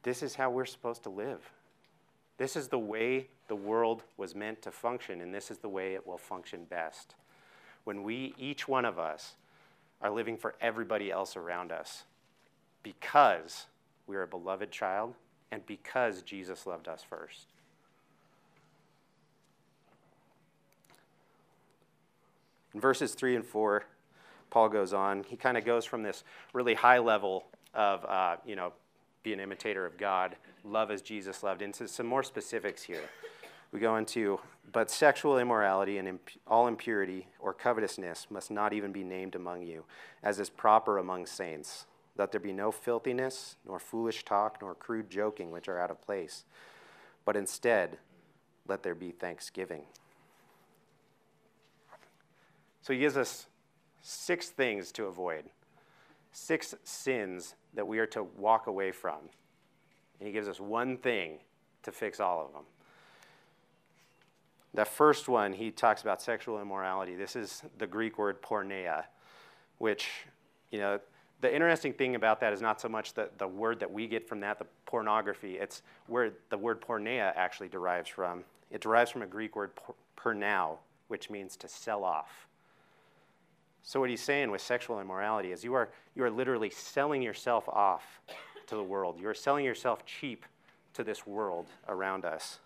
This 0.02 0.22
is 0.22 0.34
how 0.34 0.50
we're 0.50 0.64
supposed 0.64 1.02
to 1.04 1.10
live. 1.10 1.50
This 2.38 2.56
is 2.56 2.68
the 2.68 2.78
way 2.78 3.28
the 3.48 3.56
world 3.56 4.02
was 4.16 4.34
meant 4.34 4.62
to 4.62 4.70
function, 4.70 5.20
and 5.20 5.34
this 5.34 5.50
is 5.50 5.58
the 5.58 5.68
way 5.68 5.94
it 5.94 6.06
will 6.06 6.18
function 6.18 6.64
best. 6.64 7.14
When 7.84 8.02
we, 8.02 8.34
each 8.38 8.66
one 8.66 8.84
of 8.84 8.98
us, 8.98 9.34
are 10.00 10.10
living 10.10 10.36
for 10.36 10.54
everybody 10.60 11.10
else 11.10 11.36
around 11.36 11.70
us 11.70 12.04
because 12.82 13.66
we're 14.06 14.22
a 14.22 14.26
beloved 14.26 14.70
child 14.70 15.14
and 15.52 15.64
because 15.66 16.22
Jesus 16.22 16.66
loved 16.66 16.88
us 16.88 17.04
first. 17.08 17.46
In 22.74 22.80
verses 22.80 23.14
3 23.14 23.36
and 23.36 23.46
4, 23.46 23.84
Paul 24.50 24.68
goes 24.68 24.92
on. 24.92 25.24
He 25.28 25.36
kind 25.36 25.56
of 25.56 25.64
goes 25.64 25.84
from 25.84 26.02
this 26.02 26.24
really 26.52 26.74
high 26.74 26.98
level 26.98 27.44
of, 27.74 28.04
uh, 28.04 28.36
you 28.44 28.56
know, 28.56 28.72
be 29.22 29.32
an 29.32 29.40
imitator 29.40 29.86
of 29.86 29.96
God, 29.96 30.36
love 30.64 30.90
as 30.90 31.02
Jesus 31.02 31.42
loved, 31.42 31.62
into 31.62 31.86
some 31.88 32.06
more 32.06 32.22
specifics 32.22 32.82
here. 32.82 33.02
We 33.72 33.80
go 33.80 33.96
into, 33.96 34.40
but 34.72 34.90
sexual 34.90 35.38
immorality 35.38 35.98
and 35.98 36.06
imp- 36.06 36.30
all 36.46 36.68
impurity 36.68 37.28
or 37.38 37.54
covetousness 37.54 38.26
must 38.30 38.50
not 38.50 38.72
even 38.72 38.92
be 38.92 39.02
named 39.02 39.34
among 39.34 39.62
you, 39.62 39.84
as 40.22 40.38
is 40.38 40.50
proper 40.50 40.98
among 40.98 41.26
saints. 41.26 41.86
That 42.16 42.30
there 42.30 42.40
be 42.40 42.52
no 42.52 42.70
filthiness, 42.70 43.56
nor 43.66 43.78
foolish 43.78 44.24
talk, 44.24 44.58
nor 44.60 44.74
crude 44.74 45.08
joking, 45.08 45.50
which 45.50 45.68
are 45.68 45.80
out 45.80 45.90
of 45.90 46.02
place. 46.02 46.44
But 47.24 47.36
instead, 47.36 47.96
let 48.68 48.82
there 48.82 48.94
be 48.94 49.10
thanksgiving. 49.10 49.84
So 52.82 52.92
he 52.92 52.98
gives 52.98 53.16
us 53.16 53.46
six 54.02 54.50
things 54.50 54.92
to 54.92 55.06
avoid, 55.06 55.44
six 56.32 56.74
sins 56.82 57.54
that 57.74 57.86
we 57.86 57.98
are 57.98 58.06
to 58.06 58.24
walk 58.24 58.66
away 58.66 58.90
from. 58.90 59.18
And 60.18 60.26
he 60.26 60.32
gives 60.32 60.48
us 60.48 60.60
one 60.60 60.96
thing 60.96 61.38
to 61.82 61.92
fix 61.92 62.20
all 62.20 62.44
of 62.44 62.52
them. 62.52 62.64
The 64.74 64.84
first 64.84 65.28
one, 65.28 65.52
he 65.52 65.70
talks 65.70 66.02
about 66.02 66.22
sexual 66.22 66.60
immorality. 66.60 67.14
This 67.14 67.36
is 67.36 67.62
the 67.78 67.86
Greek 67.86 68.18
word 68.18 68.40
porneia, 68.40 69.04
which, 69.78 70.08
you 70.70 70.78
know, 70.78 70.98
the 71.42 71.52
interesting 71.52 71.92
thing 71.92 72.14
about 72.14 72.40
that 72.40 72.52
is 72.52 72.62
not 72.62 72.80
so 72.80 72.88
much 72.88 73.14
the, 73.14 73.28
the 73.36 73.46
word 73.48 73.80
that 73.80 73.90
we 73.90 74.06
get 74.06 74.26
from 74.26 74.40
that, 74.40 74.58
the 74.58 74.66
pornography, 74.86 75.58
it's 75.58 75.82
where 76.06 76.32
the 76.50 76.56
word 76.56 76.80
porneia 76.80 77.32
actually 77.36 77.68
derives 77.68 78.08
from. 78.08 78.44
It 78.70 78.80
derives 78.80 79.10
from 79.10 79.22
a 79.22 79.26
Greek 79.26 79.56
word 79.56 79.72
pernao, 80.16 80.78
which 81.08 81.28
means 81.28 81.56
to 81.56 81.68
sell 81.68 82.04
off. 82.04 82.46
So 83.82 84.00
what 84.00 84.10
he's 84.10 84.22
saying 84.22 84.50
with 84.50 84.60
sexual 84.60 85.00
immorality 85.00 85.52
is 85.52 85.64
you 85.64 85.74
are, 85.74 85.88
you 86.14 86.24
are 86.24 86.30
literally 86.30 86.70
selling 86.70 87.20
yourself 87.22 87.68
off 87.68 88.20
to 88.68 88.76
the 88.76 88.82
world. 88.82 89.18
You 89.20 89.28
are 89.28 89.34
selling 89.34 89.64
yourself 89.64 90.06
cheap 90.06 90.46
to 90.94 91.04
this 91.04 91.26
world 91.26 91.66
around 91.88 92.24
us. 92.24 92.58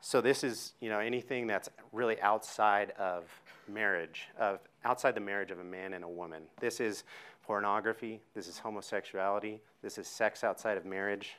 So 0.00 0.20
this 0.20 0.44
is, 0.44 0.74
you 0.80 0.88
know, 0.88 1.00
anything 1.00 1.46
that's 1.46 1.68
really 1.92 2.20
outside 2.20 2.92
of 2.92 3.24
marriage, 3.66 4.28
of 4.38 4.60
outside 4.84 5.14
the 5.14 5.20
marriage 5.20 5.50
of 5.50 5.58
a 5.58 5.64
man 5.64 5.92
and 5.92 6.04
a 6.04 6.08
woman. 6.08 6.44
This 6.60 6.80
is 6.80 7.04
pornography, 7.44 8.20
this 8.34 8.46
is 8.46 8.58
homosexuality, 8.58 9.60
this 9.82 9.98
is 9.98 10.06
sex 10.06 10.44
outside 10.44 10.76
of 10.76 10.84
marriage. 10.84 11.36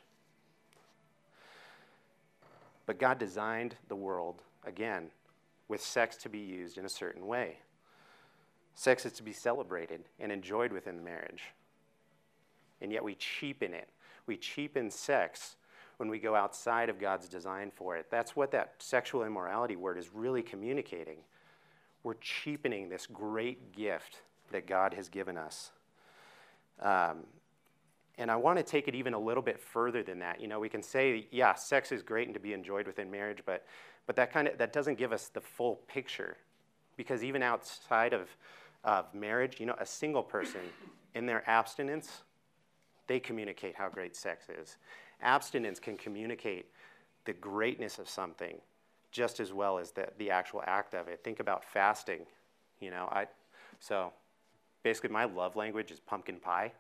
But 2.85 2.99
God 2.99 3.19
designed 3.19 3.75
the 3.87 3.95
world, 3.95 4.41
again, 4.65 5.11
with 5.67 5.81
sex 5.81 6.17
to 6.17 6.29
be 6.29 6.39
used 6.39 6.77
in 6.77 6.85
a 6.85 6.89
certain 6.89 7.25
way. 7.27 7.57
Sex 8.75 9.05
is 9.05 9.13
to 9.13 9.23
be 9.23 9.33
celebrated 9.33 10.01
and 10.19 10.31
enjoyed 10.31 10.71
within 10.71 11.03
marriage. 11.03 11.43
And 12.81 12.91
yet 12.91 13.03
we 13.03 13.15
cheapen 13.15 13.73
it. 13.73 13.89
We 14.25 14.37
cheapen 14.37 14.89
sex 14.89 15.55
when 15.97 16.09
we 16.09 16.17
go 16.17 16.33
outside 16.33 16.87
of 16.89 16.99
God's 16.99 17.27
design 17.27 17.71
for 17.75 17.97
it. 17.97 18.05
That's 18.09 18.35
what 18.35 18.51
that 18.51 18.75
sexual 18.79 19.25
immorality 19.25 19.75
word 19.75 19.97
is 19.97 20.13
really 20.13 20.41
communicating. 20.41 21.17
We're 22.03 22.13
cheapening 22.21 22.87
this 22.87 23.05
great 23.05 23.73
gift 23.73 24.21
that 24.51 24.65
God 24.65 24.93
has 24.93 25.09
given 25.09 25.37
us. 25.37 25.71
Um, 26.81 27.25
and 28.17 28.29
I 28.29 28.35
want 28.35 28.57
to 28.57 28.63
take 28.63 28.87
it 28.87 28.95
even 28.95 29.13
a 29.13 29.19
little 29.19 29.43
bit 29.43 29.59
further 29.59 30.03
than 30.03 30.19
that. 30.19 30.41
You 30.41 30.47
know, 30.47 30.59
we 30.59 30.69
can 30.69 30.83
say, 30.83 31.27
yeah, 31.31 31.53
sex 31.53 31.91
is 31.91 32.01
great 32.01 32.27
and 32.27 32.33
to 32.33 32.39
be 32.39 32.53
enjoyed 32.53 32.85
within 32.85 33.09
marriage, 33.09 33.39
but, 33.45 33.65
but 34.07 34.15
that 34.17 34.31
kind 34.31 34.47
of 34.47 34.57
that 34.57 34.73
doesn't 34.73 34.97
give 34.97 35.13
us 35.13 35.27
the 35.27 35.41
full 35.41 35.75
picture, 35.87 36.37
because 36.99 37.23
even 37.23 37.41
outside 37.41 38.11
of 38.11 38.27
of 38.83 39.13
marriage, 39.13 39.57
you 39.59 39.65
know, 39.65 39.75
a 39.79 39.85
single 39.85 40.21
person 40.21 40.59
in 41.15 41.25
their 41.25 41.49
abstinence, 41.49 42.23
they 43.07 43.19
communicate 43.21 43.73
how 43.75 43.87
great 43.87 44.15
sex 44.15 44.47
is. 44.49 44.75
Abstinence 45.21 45.79
can 45.79 45.97
communicate 45.97 46.65
the 47.23 47.33
greatness 47.33 47.99
of 47.99 48.09
something 48.09 48.57
just 49.11 49.39
as 49.39 49.53
well 49.53 49.79
as 49.79 49.91
the, 49.91 50.07
the 50.17 50.29
actual 50.29 50.61
act 50.65 50.93
of 50.93 51.07
it. 51.07 51.21
Think 51.23 51.39
about 51.39 51.63
fasting. 51.63 52.25
You 52.79 52.91
know, 52.91 53.07
I, 53.11 53.27
so 53.79 54.13
basically 54.83 55.09
my 55.09 55.25
love 55.25 55.55
language 55.55 55.91
is 55.91 55.99
pumpkin 55.99 56.39
pie. 56.39 56.71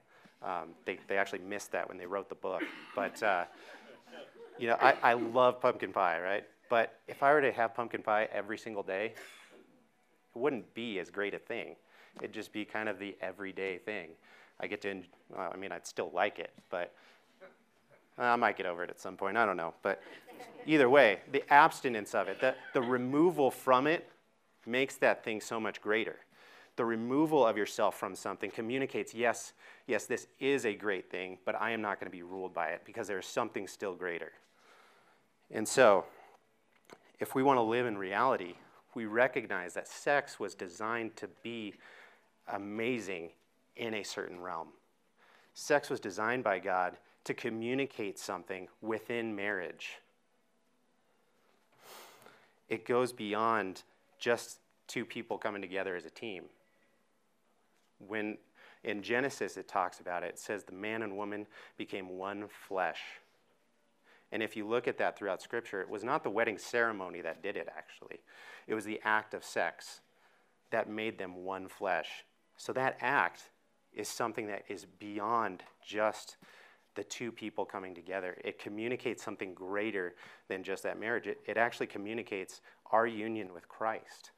Um, 0.41 0.69
they, 0.85 0.99
they 1.07 1.17
actually 1.17 1.39
missed 1.39 1.71
that 1.71 1.87
when 1.87 1.97
they 1.97 2.05
wrote 2.05 2.29
the 2.29 2.35
book. 2.35 2.63
But, 2.95 3.21
uh, 3.23 3.45
you 4.57 4.67
know, 4.67 4.77
I, 4.79 4.95
I 5.03 5.13
love 5.13 5.59
pumpkin 5.59 5.91
pie, 5.91 6.21
right? 6.21 6.43
But 6.69 6.99
if 7.07 7.23
I 7.23 7.33
were 7.33 7.41
to 7.41 7.51
have 7.51 7.73
pumpkin 7.73 8.03
pie 8.03 8.29
every 8.31 8.57
single 8.57 8.83
day, 8.83 9.13
it 10.35 10.39
wouldn't 10.39 10.73
be 10.73 10.99
as 10.99 11.09
great 11.09 11.33
a 11.33 11.39
thing. 11.39 11.75
It'd 12.17 12.33
just 12.33 12.51
be 12.51 12.65
kind 12.65 12.89
of 12.89 12.99
the 12.99 13.15
everyday 13.21 13.77
thing. 13.77 14.09
I 14.59 14.67
get 14.67 14.81
to, 14.81 15.01
well, 15.29 15.51
I 15.53 15.57
mean, 15.57 15.71
I'd 15.71 15.87
still 15.87 16.11
like 16.13 16.39
it, 16.39 16.51
but 16.69 16.93
I 18.17 18.35
might 18.35 18.57
get 18.57 18.65
over 18.65 18.83
it 18.83 18.89
at 18.89 18.99
some 18.99 19.15
point. 19.15 19.37
I 19.37 19.45
don't 19.45 19.57
know. 19.57 19.73
But 19.81 20.01
either 20.65 20.89
way, 20.89 21.19
the 21.31 21.43
abstinence 21.51 22.13
of 22.13 22.27
it, 22.27 22.41
the, 22.41 22.55
the 22.73 22.81
removal 22.81 23.49
from 23.49 23.87
it 23.87 24.09
makes 24.65 24.97
that 24.97 25.23
thing 25.23 25.39
so 25.39 25.59
much 25.59 25.81
greater. 25.81 26.17
The 26.75 26.85
removal 26.85 27.45
of 27.45 27.57
yourself 27.57 27.97
from 27.97 28.15
something 28.15 28.51
communicates, 28.51 29.13
yes, 29.13 29.53
yes, 29.87 30.05
this 30.05 30.27
is 30.39 30.65
a 30.65 30.73
great 30.73 31.09
thing, 31.09 31.37
but 31.45 31.59
I 31.59 31.71
am 31.71 31.81
not 31.81 31.99
going 31.99 32.09
to 32.09 32.15
be 32.15 32.23
ruled 32.23 32.53
by 32.53 32.67
it 32.67 32.81
because 32.85 33.07
there's 33.07 33.25
something 33.25 33.67
still 33.67 33.95
greater. 33.95 34.31
And 35.51 35.67
so, 35.67 36.05
if 37.19 37.35
we 37.35 37.43
want 37.43 37.57
to 37.57 37.61
live 37.61 37.85
in 37.85 37.97
reality, 37.97 38.55
we 38.99 39.05
recognize 39.05 39.75
that 39.75 39.87
sex 39.87 40.41
was 40.41 40.53
designed 40.53 41.15
to 41.15 41.29
be 41.41 41.73
amazing 42.51 43.29
in 43.77 43.93
a 43.93 44.03
certain 44.03 44.41
realm. 44.41 44.67
Sex 45.53 45.89
was 45.89 46.01
designed 46.01 46.43
by 46.43 46.59
God 46.59 46.97
to 47.23 47.33
communicate 47.33 48.19
something 48.19 48.67
within 48.81 49.33
marriage. 49.33 49.99
It 52.67 52.85
goes 52.85 53.13
beyond 53.13 53.83
just 54.19 54.59
two 54.89 55.05
people 55.05 55.37
coming 55.37 55.61
together 55.61 55.95
as 55.95 56.03
a 56.03 56.09
team. 56.09 56.43
When 58.05 58.37
in 58.83 59.01
Genesis 59.01 59.55
it 59.55 59.69
talks 59.69 60.01
about 60.01 60.23
it, 60.23 60.31
it 60.31 60.39
says 60.39 60.65
the 60.65 60.73
man 60.73 61.03
and 61.03 61.15
woman 61.15 61.47
became 61.77 62.17
one 62.17 62.49
flesh. 62.67 62.99
And 64.31 64.43
if 64.43 64.55
you 64.55 64.67
look 64.67 64.87
at 64.87 64.97
that 64.99 65.17
throughout 65.17 65.41
Scripture, 65.41 65.81
it 65.81 65.89
was 65.89 66.03
not 66.03 66.23
the 66.23 66.29
wedding 66.29 66.57
ceremony 66.57 67.21
that 67.21 67.41
did 67.41 67.57
it, 67.57 67.67
actually. 67.75 68.19
It 68.67 68.75
was 68.75 68.85
the 68.85 68.99
act 69.03 69.33
of 69.33 69.43
sex 69.43 70.01
that 70.71 70.89
made 70.89 71.17
them 71.17 71.43
one 71.43 71.67
flesh. 71.67 72.25
So 72.57 72.73
that 72.73 72.97
act 73.01 73.49
is 73.93 74.07
something 74.07 74.47
that 74.47 74.65
is 74.69 74.85
beyond 74.85 75.63
just 75.83 76.37
the 76.95 77.03
two 77.03 77.31
people 77.31 77.65
coming 77.65 77.95
together. 77.95 78.37
It 78.43 78.59
communicates 78.59 79.23
something 79.23 79.53
greater 79.53 80.15
than 80.47 80.63
just 80.63 80.83
that 80.83 80.99
marriage. 80.99 81.27
It, 81.27 81.39
it 81.47 81.57
actually 81.57 81.87
communicates 81.87 82.61
our 82.91 83.07
union 83.07 83.53
with 83.53 83.67
Christ. 83.67 84.31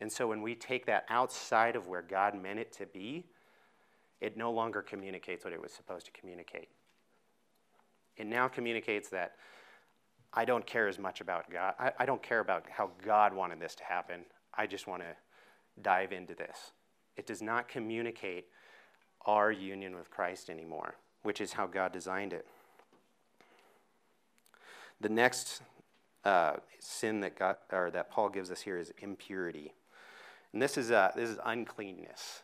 And 0.00 0.10
so 0.10 0.26
when 0.26 0.42
we 0.42 0.54
take 0.54 0.86
that 0.86 1.04
outside 1.08 1.76
of 1.76 1.88
where 1.88 2.02
God 2.02 2.40
meant 2.40 2.58
it 2.58 2.72
to 2.74 2.86
be, 2.86 3.26
it 4.20 4.36
no 4.36 4.50
longer 4.50 4.82
communicates 4.82 5.44
what 5.44 5.52
it 5.52 5.60
was 5.60 5.72
supposed 5.72 6.06
to 6.06 6.12
communicate. 6.12 6.68
It 8.20 8.26
now 8.26 8.48
communicates 8.48 9.08
that 9.08 9.36
I 10.34 10.44
don't 10.44 10.66
care 10.66 10.88
as 10.88 10.98
much 10.98 11.22
about 11.22 11.50
God. 11.50 11.72
I, 11.80 11.92
I 12.00 12.04
don't 12.04 12.22
care 12.22 12.40
about 12.40 12.66
how 12.68 12.90
God 13.02 13.32
wanted 13.32 13.60
this 13.60 13.74
to 13.76 13.84
happen. 13.84 14.20
I 14.52 14.66
just 14.66 14.86
want 14.86 15.00
to 15.00 15.16
dive 15.80 16.12
into 16.12 16.34
this. 16.34 16.72
It 17.16 17.26
does 17.26 17.40
not 17.40 17.66
communicate 17.66 18.44
our 19.24 19.50
union 19.50 19.96
with 19.96 20.10
Christ 20.10 20.50
anymore, 20.50 20.96
which 21.22 21.40
is 21.40 21.54
how 21.54 21.66
God 21.66 21.92
designed 21.92 22.34
it. 22.34 22.46
The 25.00 25.08
next 25.08 25.62
uh, 26.22 26.56
sin 26.78 27.20
that, 27.20 27.38
God, 27.38 27.56
or 27.72 27.90
that 27.90 28.10
Paul 28.10 28.28
gives 28.28 28.50
us 28.50 28.60
here 28.60 28.76
is 28.76 28.92
impurity. 28.98 29.72
And 30.52 30.60
this 30.60 30.76
is, 30.76 30.90
uh, 30.90 31.10
this 31.16 31.30
is 31.30 31.38
uncleanness. 31.42 32.42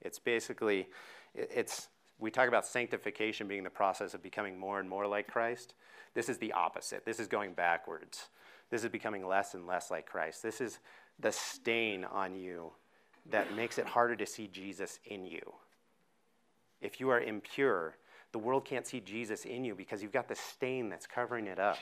It's 0.00 0.18
basically, 0.18 0.88
it's, 1.34 1.88
we 2.18 2.30
talk 2.30 2.48
about 2.48 2.66
sanctification 2.66 3.46
being 3.46 3.62
the 3.62 3.70
process 3.70 4.14
of 4.14 4.22
becoming 4.22 4.58
more 4.58 4.80
and 4.80 4.88
more 4.88 5.06
like 5.06 5.28
Christ. 5.28 5.74
This 6.14 6.28
is 6.28 6.38
the 6.38 6.52
opposite. 6.52 7.04
This 7.04 7.20
is 7.20 7.28
going 7.28 7.52
backwards. 7.52 8.28
This 8.70 8.82
is 8.82 8.90
becoming 8.90 9.26
less 9.26 9.54
and 9.54 9.66
less 9.66 9.90
like 9.90 10.06
Christ. 10.06 10.42
This 10.42 10.60
is 10.60 10.78
the 11.20 11.32
stain 11.32 12.04
on 12.04 12.34
you 12.34 12.72
that 13.30 13.54
makes 13.54 13.78
it 13.78 13.86
harder 13.86 14.16
to 14.16 14.26
see 14.26 14.48
Jesus 14.48 14.98
in 15.04 15.26
you. 15.26 15.40
If 16.80 17.00
you 17.00 17.10
are 17.10 17.20
impure, 17.20 17.96
the 18.32 18.38
world 18.38 18.64
can't 18.64 18.86
see 18.86 19.00
Jesus 19.00 19.44
in 19.44 19.64
you 19.64 19.74
because 19.74 20.02
you've 20.02 20.12
got 20.12 20.28
the 20.28 20.34
stain 20.34 20.88
that's 20.88 21.06
covering 21.06 21.46
it 21.46 21.58
up. 21.58 21.78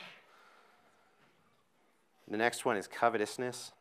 The 2.29 2.37
next 2.37 2.65
one 2.65 2.77
is 2.77 2.87
covetousness. 2.87 3.71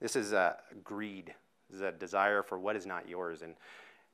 This 0.00 0.14
is 0.14 0.32
a 0.32 0.56
greed. 0.84 1.34
This 1.70 1.76
is 1.76 1.82
a 1.82 1.92
desire 1.92 2.42
for 2.42 2.58
what 2.58 2.76
is 2.76 2.86
not 2.86 3.08
yours. 3.08 3.42
And, 3.42 3.54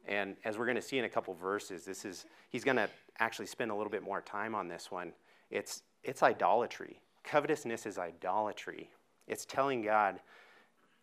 and 0.07 0.37
as 0.45 0.59
we're 0.59 0.67
going 0.67 0.77
to 0.77 0.83
see 0.83 0.99
in 0.99 1.05
a 1.05 1.09
couple 1.09 1.35
verses, 1.35 1.85
this 1.85 2.05
is 2.05 2.27
he's 2.51 2.65
going 2.65 2.77
to 2.77 2.89
actually 3.19 3.47
spend 3.47 3.71
a 3.71 3.75
little 3.75 3.91
bit 3.91 4.03
more 4.03 4.21
time 4.21 4.55
on 4.55 4.69
this 4.69 4.91
one. 4.91 5.13
It's, 5.51 5.83
it's 6.03 6.23
idolatry. 6.23 7.01
Covetousness 7.23 7.87
is 7.87 7.99
idolatry. 7.99 8.91
It's 9.27 9.45
telling 9.45 9.83
God, 9.83 10.21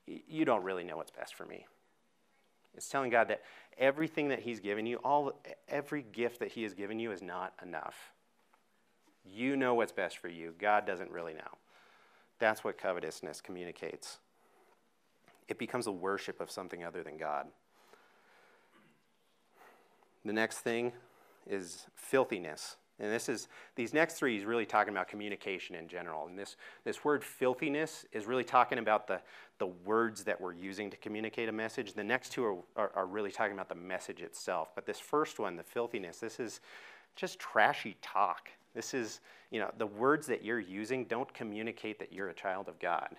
you 0.06 0.46
don't 0.46 0.64
really 0.64 0.84
know 0.84 0.98
what's 0.98 1.12
best 1.12 1.36
for 1.36 1.46
me. 1.46 1.66
It's 2.76 2.88
telling 2.88 3.10
God 3.10 3.28
that 3.30 3.42
everything 3.78 4.30
that 4.30 4.40
He's 4.40 4.60
given 4.60 4.86
you, 4.86 4.98
all 4.98 5.42
every 5.68 6.04
gift 6.12 6.40
that 6.40 6.52
He 6.52 6.64
has 6.64 6.74
given 6.74 7.00
you, 7.00 7.12
is 7.12 7.22
not 7.22 7.54
enough. 7.62 8.14
You 9.26 9.56
know 9.56 9.74
what's 9.74 9.92
best 9.92 10.18
for 10.18 10.30
you. 10.30 10.54
God 10.60 10.86
doesn't 10.86 11.12
really 11.12 11.34
know. 11.34 11.58
That's 12.40 12.64
what 12.64 12.78
covetousness 12.78 13.42
communicates. 13.42 14.20
It 15.48 15.60
becomes 15.60 15.88
a 15.88 15.92
worship 15.92 16.40
of 16.40 16.50
something 16.50 16.84
other 16.84 17.04
than 17.04 17.18
God. 17.18 17.48
The 20.26 20.34
next 20.34 20.60
thing 20.60 20.94
is 21.48 21.88
filthiness. 21.96 22.78
And 23.00 23.12
this 23.12 23.30
is 23.30 23.48
these 23.76 23.94
next 23.94 24.16
three 24.16 24.38
is 24.38 24.46
really 24.46 24.66
talking 24.66 24.94
about 24.94 25.08
communication 25.08 25.76
in 25.76 25.88
general. 25.88 26.28
And 26.28 26.38
this, 26.38 26.56
this 26.84 27.04
word 27.04 27.24
filthiness 27.24 28.06
is 28.12 28.28
really 28.28 28.44
talking 28.44 28.78
about 28.78 29.08
the, 29.08 29.20
the 29.58 29.66
words 29.66 30.24
that 30.26 30.40
we're 30.40 30.54
using 30.54 30.92
to 30.92 30.98
communicate 30.98 31.50
a 31.50 31.52
message. 31.52 31.94
The 31.94 32.04
next 32.04 32.32
two 32.32 32.46
are, 32.46 32.58
are, 32.76 32.92
are 32.96 33.06
really 33.08 33.32
talking 33.32 33.54
about 33.54 33.70
the 33.70 33.76
message 33.76 34.22
itself. 34.22 34.70
But 34.76 34.86
this 34.86 35.00
first 35.00 35.40
one, 35.40 35.56
the 35.56 35.64
filthiness, 35.64 36.20
this 36.20 36.40
is 36.40 36.62
just 37.16 37.40
trashy 37.40 37.98
talk. 38.04 38.50
This 38.76 38.94
is, 38.94 39.20
you 39.50 39.60
know, 39.60 39.72
the 39.80 39.88
words 39.88 40.28
that 40.28 40.46
you're 40.46 40.60
using 40.60 41.06
don't 41.06 41.34
communicate 41.34 41.98
that 41.98 42.14
you're 42.14 42.30
a 42.30 42.36
child 42.36 42.70
of 42.70 42.78
God. 42.80 43.10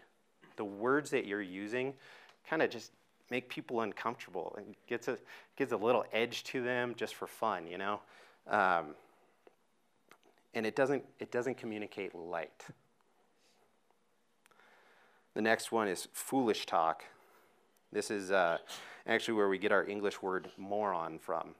The 0.56 0.64
words 0.64 1.10
that 1.10 1.26
you're 1.26 1.42
using 1.42 1.94
kind 2.48 2.62
of 2.62 2.70
just 2.70 2.92
make 3.32 3.48
people 3.48 3.80
uncomfortable 3.80 4.54
and 4.58 4.76
gets 4.86 5.08
a, 5.08 5.16
gives 5.56 5.72
a 5.72 5.76
little 5.76 6.04
edge 6.12 6.44
to 6.44 6.62
them 6.62 6.94
just 6.94 7.14
for 7.14 7.26
fun, 7.26 7.66
you 7.66 7.78
know? 7.78 7.98
Um, 8.46 8.94
and 10.52 10.66
it 10.66 10.76
doesn't, 10.76 11.02
it 11.18 11.32
doesn't 11.32 11.56
communicate 11.56 12.14
light. 12.14 12.66
The 15.32 15.40
next 15.40 15.72
one 15.72 15.88
is 15.88 16.08
foolish 16.12 16.66
talk. 16.66 17.04
This 17.90 18.10
is 18.10 18.30
uh, 18.30 18.58
actually 19.06 19.34
where 19.34 19.48
we 19.48 19.56
get 19.56 19.72
our 19.72 19.86
English 19.86 20.20
word 20.20 20.50
moron 20.58 21.18
from. 21.18 21.54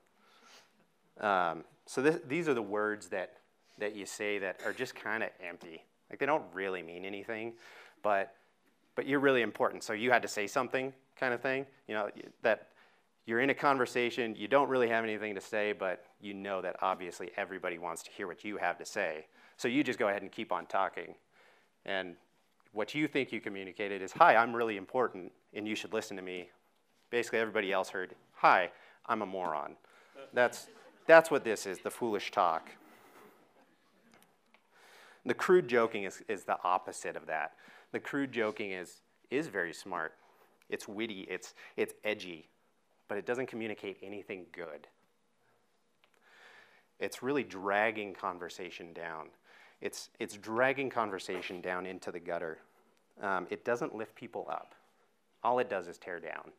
Um, 1.21 1.65
so 1.87 2.03
these 2.03 2.51
are 2.51 2.55
the 2.55 2.61
words 2.61 3.09
that, 3.09 3.39
that 3.79 3.97
you 3.97 4.05
say 4.05 4.39
that 4.41 4.61
are 4.67 4.75
just 4.75 4.95
kind 4.95 5.23
of 5.23 5.31
empty. 5.43 5.83
Like 6.11 6.19
they 6.19 6.27
don't 6.27 6.45
really 6.53 6.83
mean 6.83 7.07
anything, 7.07 7.55
but, 8.03 8.35
but 8.95 9.07
you're 9.07 9.21
really 9.21 9.43
important. 9.43 9.83
So 9.83 9.93
you 9.93 10.11
had 10.11 10.23
to 10.23 10.29
say 10.29 10.47
something 10.47 10.93
kind 11.19 11.33
of 11.33 11.41
thing. 11.41 11.67
You 11.89 11.95
know, 11.95 12.11
that 12.43 12.69
you're 13.27 13.41
in 13.41 13.51
a 13.51 13.55
conversation, 13.55 14.35
you 14.37 14.49
don't 14.49 14.69
really 14.69 14.89
have 14.89 15.05
anything 15.05 15.35
to 15.35 15.41
say, 15.41 15.73
but 15.73 16.05
you 16.21 16.35
know 16.35 16.61
that 16.63 16.77
obviously 16.83 17.31
everybody 17.37 17.79
wants 17.79 18.03
to 18.05 18.11
hear 18.11 18.27
what 18.27 18.45
you 18.45 18.57
have 18.57 18.79
to 18.79 18.85
say. 18.85 19.27
So 19.57 19.69
you 19.69 19.85
just 19.85 19.99
go 19.99 20.09
ahead 20.09 20.23
and 20.23 20.33
keep 20.33 20.51
on 20.51 20.67
talking. 20.67 21.15
And 21.85 22.17
what 22.73 22.95
you 22.95 23.07
think 23.07 23.33
you 23.33 23.41
communicated 23.41 24.03
is, 24.03 24.13
Hi, 24.13 24.37
I'm 24.37 24.55
really 24.55 24.77
important, 24.77 25.33
and 25.55 25.69
you 25.69 25.77
should 25.77 25.93
listen 25.93 26.17
to 26.17 26.23
me. 26.23 26.51
Basically, 27.11 27.39
everybody 27.39 27.73
else 27.73 27.91
heard, 27.91 28.15
Hi, 28.35 28.71
I'm 29.07 29.23
a 29.23 29.27
moron. 29.27 29.77
That's, 30.33 30.69
that's 31.07 31.31
what 31.31 31.45
this 31.45 31.67
is 31.67 31.79
the 31.79 31.91
foolish 31.91 32.31
talk. 32.31 32.71
The 35.25 35.35
crude 35.35 35.69
joking 35.69 36.05
is, 36.05 36.23
is 36.29 36.45
the 36.45 36.57
opposite 36.65 37.17
of 37.17 37.27
that. 37.27 37.53
The 37.93 38.01
crude 38.01 38.33
joking 38.33 38.73
is, 38.73 39.03
is 39.31 39.49
very 39.49 39.73
smart, 39.73 40.15
it's 40.69 40.89
witty, 40.89 41.27
it's, 41.29 41.55
it's 41.77 41.95
edgy, 42.05 42.49
but 43.09 43.19
it 43.19 43.27
doesn't 43.27 43.47
communicate 43.47 43.99
anything 44.03 44.47
good. 44.53 44.89
It's 46.99 47.23
really 47.23 47.43
dragging 47.43 48.15
conversation 48.15 48.93
down. 48.93 49.29
It's, 49.81 50.09
it's 50.21 50.37
dragging 50.37 50.89
conversation 50.89 51.61
down 51.61 51.85
into 51.85 52.13
the 52.13 52.21
gutter. 52.21 52.59
Um, 53.21 53.47
it 53.51 53.65
doesn't 53.65 53.95
lift 53.95 54.15
people 54.15 54.47
up. 54.51 54.75
All 55.43 55.59
it 55.59 55.69
does 55.69 55.89
is 55.89 55.99
tear 55.99 56.21
down. 56.21 56.53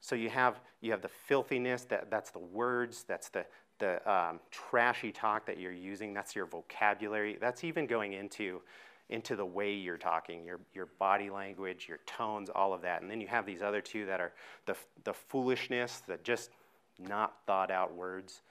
So 0.00 0.14
you 0.14 0.28
have, 0.28 0.60
you 0.80 0.90
have 0.92 1.02
the 1.02 1.08
filthiness, 1.08 1.84
that, 1.84 2.10
that's 2.10 2.30
the 2.30 2.38
words, 2.38 3.04
that's 3.08 3.30
the, 3.30 3.44
the 3.78 4.08
um, 4.10 4.40
trashy 4.50 5.10
talk 5.10 5.46
that 5.46 5.58
you're 5.58 5.72
using, 5.72 6.12
that's 6.12 6.36
your 6.36 6.46
vocabulary. 6.46 7.38
That's 7.40 7.64
even 7.64 7.86
going 7.86 8.12
into 8.12 8.60
into 9.10 9.36
the 9.36 9.44
way 9.44 9.72
you're 9.72 9.96
talking, 9.96 10.44
your, 10.44 10.60
your 10.74 10.86
body 10.98 11.30
language, 11.30 11.86
your 11.88 11.98
tones, 12.06 12.50
all 12.54 12.74
of 12.74 12.82
that. 12.82 13.00
And 13.00 13.10
then 13.10 13.20
you 13.20 13.26
have 13.28 13.46
these 13.46 13.62
other 13.62 13.80
two 13.80 14.04
that 14.06 14.20
are 14.20 14.32
the, 14.66 14.76
the 15.04 15.14
foolishness, 15.14 16.02
the 16.06 16.18
just 16.22 16.50
not 16.98 17.36
thought 17.46 17.70
out 17.70 17.94
words. 17.94 18.42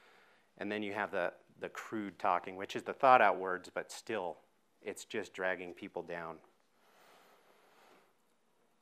And 0.58 0.72
then 0.72 0.82
you 0.82 0.93
have 0.93 1.12
the, 1.12 1.32
the 1.60 1.70
crude 1.70 2.17
talking, 2.17 2.56
which 2.56 2.76
is 2.76 2.84
the 2.84 2.93
thought 2.93 3.22
out 3.22 3.39
words, 3.39 3.70
but 3.74 3.91
still, 3.91 4.38
it's 4.82 5.06
just 5.06 5.34
dragging 5.34 5.74
people 5.74 6.02
down. 6.02 6.38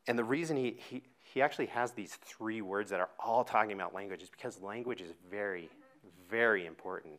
And 0.08 0.18
the 0.18 0.24
reason 0.24 0.56
he, 0.56 0.78
he, 0.90 1.02
he 1.24 1.42
actually 1.42 1.66
has 1.68 1.92
these 1.92 2.18
three 2.24 2.62
words 2.62 2.92
that 2.92 3.00
are 3.00 3.10
all 3.20 3.44
talking 3.44 3.74
about 3.74 3.94
language 3.94 4.22
is 4.22 4.30
because 4.30 4.62
language 4.62 5.02
is 5.02 5.12
very, 5.30 5.70
very 6.30 6.66
important. 6.66 7.16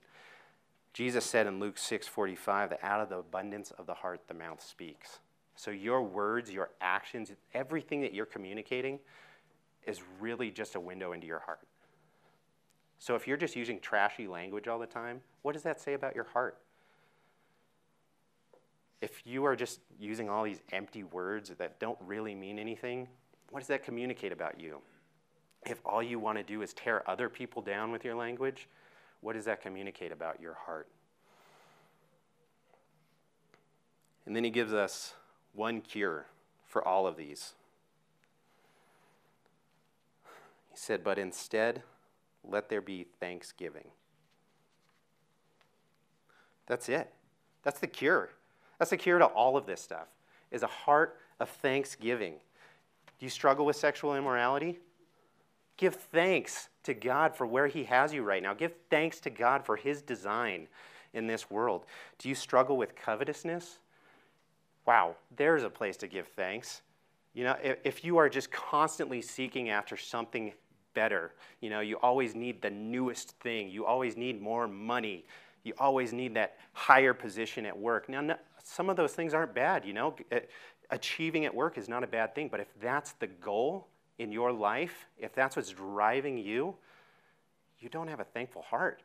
Jesus 0.96 1.26
said 1.26 1.46
in 1.46 1.60
Luke 1.60 1.76
6:45 1.76 2.70
that 2.70 2.82
out 2.82 3.02
of 3.02 3.10
the 3.10 3.18
abundance 3.18 3.70
of 3.72 3.84
the 3.84 3.92
heart 3.92 4.28
the 4.28 4.32
mouth 4.32 4.62
speaks. 4.62 5.18
So 5.54 5.70
your 5.70 6.00
words, 6.00 6.50
your 6.50 6.70
actions, 6.80 7.30
everything 7.52 8.00
that 8.00 8.14
you're 8.14 8.24
communicating 8.24 9.00
is 9.86 10.00
really 10.18 10.50
just 10.50 10.74
a 10.74 10.80
window 10.80 11.12
into 11.12 11.26
your 11.26 11.40
heart. 11.40 11.68
So 12.98 13.14
if 13.14 13.28
you're 13.28 13.36
just 13.36 13.56
using 13.56 13.78
trashy 13.78 14.26
language 14.26 14.68
all 14.68 14.78
the 14.78 14.86
time, 14.86 15.20
what 15.42 15.52
does 15.52 15.62
that 15.64 15.82
say 15.82 15.92
about 15.92 16.14
your 16.14 16.24
heart? 16.24 16.56
If 19.02 19.26
you 19.26 19.44
are 19.44 19.54
just 19.54 19.80
using 19.98 20.30
all 20.30 20.44
these 20.44 20.62
empty 20.72 21.04
words 21.04 21.50
that 21.50 21.78
don't 21.78 21.98
really 22.00 22.34
mean 22.34 22.58
anything, 22.58 23.06
what 23.50 23.60
does 23.60 23.68
that 23.68 23.84
communicate 23.84 24.32
about 24.32 24.58
you? 24.58 24.80
If 25.66 25.78
all 25.84 26.02
you 26.02 26.18
want 26.18 26.38
to 26.38 26.42
do 26.42 26.62
is 26.62 26.72
tear 26.72 27.06
other 27.06 27.28
people 27.28 27.60
down 27.60 27.92
with 27.92 28.02
your 28.02 28.14
language, 28.14 28.66
what 29.26 29.34
does 29.34 29.46
that 29.46 29.60
communicate 29.60 30.12
about 30.12 30.40
your 30.40 30.54
heart? 30.54 30.86
And 34.24 34.36
then 34.36 34.44
he 34.44 34.50
gives 34.50 34.72
us 34.72 35.14
one 35.52 35.80
cure 35.80 36.26
for 36.64 36.86
all 36.86 37.08
of 37.08 37.16
these. 37.16 37.54
He 40.70 40.76
said, 40.76 41.02
But 41.02 41.18
instead, 41.18 41.82
let 42.44 42.68
there 42.68 42.80
be 42.80 43.04
thanksgiving. 43.18 43.88
That's 46.68 46.88
it. 46.88 47.12
That's 47.64 47.80
the 47.80 47.88
cure. 47.88 48.30
That's 48.78 48.92
the 48.92 48.96
cure 48.96 49.18
to 49.18 49.24
all 49.24 49.56
of 49.56 49.66
this 49.66 49.80
stuff, 49.80 50.06
is 50.52 50.62
a 50.62 50.68
heart 50.68 51.18
of 51.40 51.48
thanksgiving. 51.48 52.34
Do 53.18 53.26
you 53.26 53.30
struggle 53.30 53.66
with 53.66 53.74
sexual 53.74 54.14
immorality? 54.14 54.78
Give 55.76 55.94
thanks 55.94 56.68
to 56.84 56.94
God 56.94 57.34
for 57.36 57.46
where 57.46 57.66
He 57.66 57.84
has 57.84 58.12
you 58.12 58.22
right 58.22 58.42
now. 58.42 58.54
Give 58.54 58.72
thanks 58.90 59.20
to 59.20 59.30
God 59.30 59.64
for 59.64 59.76
His 59.76 60.02
design 60.02 60.68
in 61.12 61.26
this 61.26 61.50
world. 61.50 61.84
Do 62.18 62.28
you 62.28 62.34
struggle 62.34 62.76
with 62.76 62.94
covetousness? 62.96 63.78
Wow, 64.86 65.16
there's 65.36 65.64
a 65.64 65.70
place 65.70 65.96
to 65.98 66.06
give 66.06 66.28
thanks. 66.28 66.82
You 67.34 67.44
know, 67.44 67.56
if, 67.62 67.76
if 67.84 68.04
you 68.04 68.16
are 68.18 68.28
just 68.28 68.50
constantly 68.50 69.20
seeking 69.20 69.68
after 69.68 69.96
something 69.96 70.52
better, 70.94 71.32
you 71.60 71.68
know, 71.68 71.80
you 71.80 71.96
always 71.96 72.34
need 72.34 72.62
the 72.62 72.70
newest 72.70 73.32
thing, 73.40 73.68
you 73.68 73.84
always 73.84 74.16
need 74.16 74.40
more 74.40 74.66
money, 74.66 75.26
you 75.64 75.74
always 75.78 76.12
need 76.12 76.34
that 76.34 76.56
higher 76.72 77.12
position 77.12 77.66
at 77.66 77.76
work. 77.76 78.08
Now, 78.08 78.20
no, 78.20 78.36
some 78.62 78.88
of 78.88 78.96
those 78.96 79.12
things 79.12 79.34
aren't 79.34 79.54
bad, 79.54 79.84
you 79.84 79.92
know. 79.92 80.14
Uh, 80.32 80.38
achieving 80.90 81.44
at 81.44 81.54
work 81.54 81.76
is 81.76 81.88
not 81.88 82.04
a 82.04 82.06
bad 82.06 82.34
thing, 82.34 82.48
but 82.48 82.60
if 82.60 82.68
that's 82.80 83.12
the 83.14 83.26
goal, 83.26 83.88
in 84.18 84.32
your 84.32 84.52
life, 84.52 85.06
if 85.18 85.34
that's 85.34 85.56
what's 85.56 85.70
driving 85.70 86.38
you, 86.38 86.74
you 87.80 87.88
don't 87.88 88.08
have 88.08 88.20
a 88.20 88.24
thankful 88.24 88.62
heart. 88.62 89.02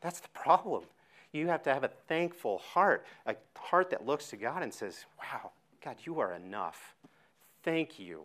That's 0.00 0.20
the 0.20 0.28
problem. 0.28 0.84
You 1.32 1.48
have 1.48 1.62
to 1.64 1.74
have 1.74 1.84
a 1.84 1.90
thankful 2.08 2.58
heart, 2.58 3.04
a 3.26 3.36
heart 3.56 3.90
that 3.90 4.06
looks 4.06 4.28
to 4.30 4.36
God 4.36 4.62
and 4.62 4.72
says, 4.72 5.04
Wow, 5.18 5.52
God, 5.84 5.96
you 6.04 6.20
are 6.20 6.34
enough. 6.34 6.94
Thank 7.62 7.98
you 7.98 8.24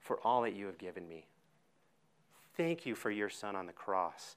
for 0.00 0.18
all 0.22 0.42
that 0.42 0.54
you 0.54 0.66
have 0.66 0.78
given 0.78 1.08
me. 1.08 1.26
Thank 2.56 2.86
you 2.86 2.94
for 2.94 3.10
your 3.10 3.28
son 3.28 3.56
on 3.56 3.66
the 3.66 3.72
cross. 3.72 4.36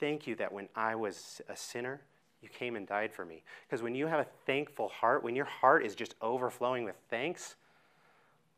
Thank 0.00 0.26
you 0.26 0.34
that 0.36 0.52
when 0.52 0.68
I 0.74 0.94
was 0.94 1.40
a 1.48 1.56
sinner, 1.56 2.00
you 2.42 2.48
came 2.48 2.74
and 2.74 2.86
died 2.86 3.12
for 3.12 3.24
me. 3.24 3.42
Because 3.68 3.82
when 3.82 3.94
you 3.94 4.06
have 4.06 4.20
a 4.20 4.26
thankful 4.46 4.88
heart, 4.88 5.22
when 5.22 5.36
your 5.36 5.44
heart 5.44 5.84
is 5.84 5.94
just 5.94 6.14
overflowing 6.22 6.84
with 6.84 6.96
thanks, 7.10 7.56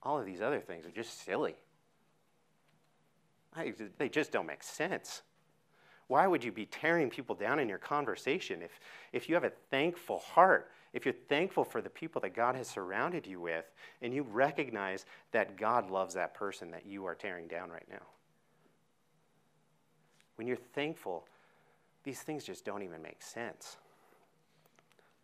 all 0.02 0.18
of 0.18 0.24
these 0.24 0.40
other 0.40 0.60
things 0.60 0.86
are 0.86 0.90
just 0.90 1.24
silly. 1.24 1.56
I, 3.54 3.74
they 3.98 4.08
just 4.08 4.32
don't 4.32 4.46
make 4.46 4.62
sense. 4.62 5.22
why 6.08 6.26
would 6.26 6.44
you 6.44 6.52
be 6.52 6.66
tearing 6.66 7.10
people 7.10 7.34
down 7.34 7.58
in 7.58 7.68
your 7.68 7.78
conversation 7.78 8.62
if, 8.62 8.80
if 9.12 9.28
you 9.28 9.34
have 9.34 9.44
a 9.44 9.52
thankful 9.70 10.18
heart? 10.18 10.70
If 10.92 11.06
you're 11.06 11.14
thankful 11.28 11.64
for 11.64 11.80
the 11.80 11.88
people 11.88 12.20
that 12.20 12.34
God 12.34 12.54
has 12.54 12.68
surrounded 12.68 13.26
you 13.26 13.40
with, 13.40 13.64
and 14.02 14.12
you 14.12 14.22
recognize 14.22 15.06
that 15.32 15.56
God 15.56 15.90
loves 15.90 16.14
that 16.14 16.34
person 16.34 16.70
that 16.72 16.84
you 16.84 17.06
are 17.06 17.14
tearing 17.14 17.48
down 17.48 17.70
right 17.70 17.86
now. 17.90 18.06
When 20.36 20.46
you're 20.46 20.56
thankful, 20.56 21.24
these 22.04 22.20
things 22.20 22.44
just 22.44 22.64
don't 22.64 22.82
even 22.82 23.00
make 23.00 23.22
sense. 23.22 23.76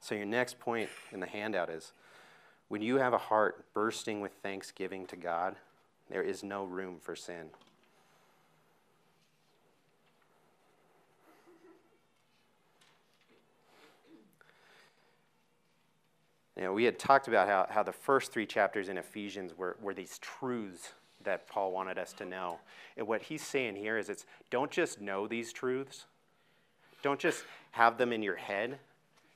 So, 0.01 0.15
your 0.15 0.27
next 0.27 0.59
point 0.61 0.89
in 1.13 1.21
the 1.21 1.27
handout 1.27 1.69
is 1.71 1.93
when 2.69 2.83
you 2.83 2.97
have 2.97 3.13
a 3.13 3.19
heart 3.19 3.67
bursting 3.75 4.21
with 4.21 4.33
thanksgiving 4.43 5.07
to 5.07 5.17
God, 5.17 5.57
there 6.09 6.23
is 6.23 6.43
no 6.43 6.65
room 6.65 6.99
for 7.01 7.17
sin. 7.17 7.51
You 16.59 16.65
know, 16.65 16.73
we 16.73 16.83
had 16.83 16.99
talked 16.99 17.29
about 17.29 17.47
how, 17.47 17.69
how 17.71 17.85
the 17.85 17.93
first 17.93 18.33
three 18.33 18.45
chapters 18.45 18.89
in 18.89 18.99
Ephesians 18.99 19.57
were, 19.57 19.77
were 19.81 19.95
these 19.95 20.19
truths 20.19 20.93
that 21.23 21.47
Paul 21.47 21.71
wanted 21.71 21.99
us 21.99 22.13
to 22.15 22.25
know. 22.25 22.59
And 22.97 23.07
what 23.07 23.23
he's 23.23 23.43
saying 23.43 23.77
here 23.77 23.97
is 23.97 24.09
it's 24.09 24.27
don't 24.51 24.71
just 24.71 25.01
know 25.01 25.29
these 25.29 25.53
truths, 25.53 26.07
don't 27.01 27.21
just 27.21 27.45
have 27.71 27.97
them 27.97 28.13
in 28.13 28.25
your 28.25 28.35
head. 28.35 28.81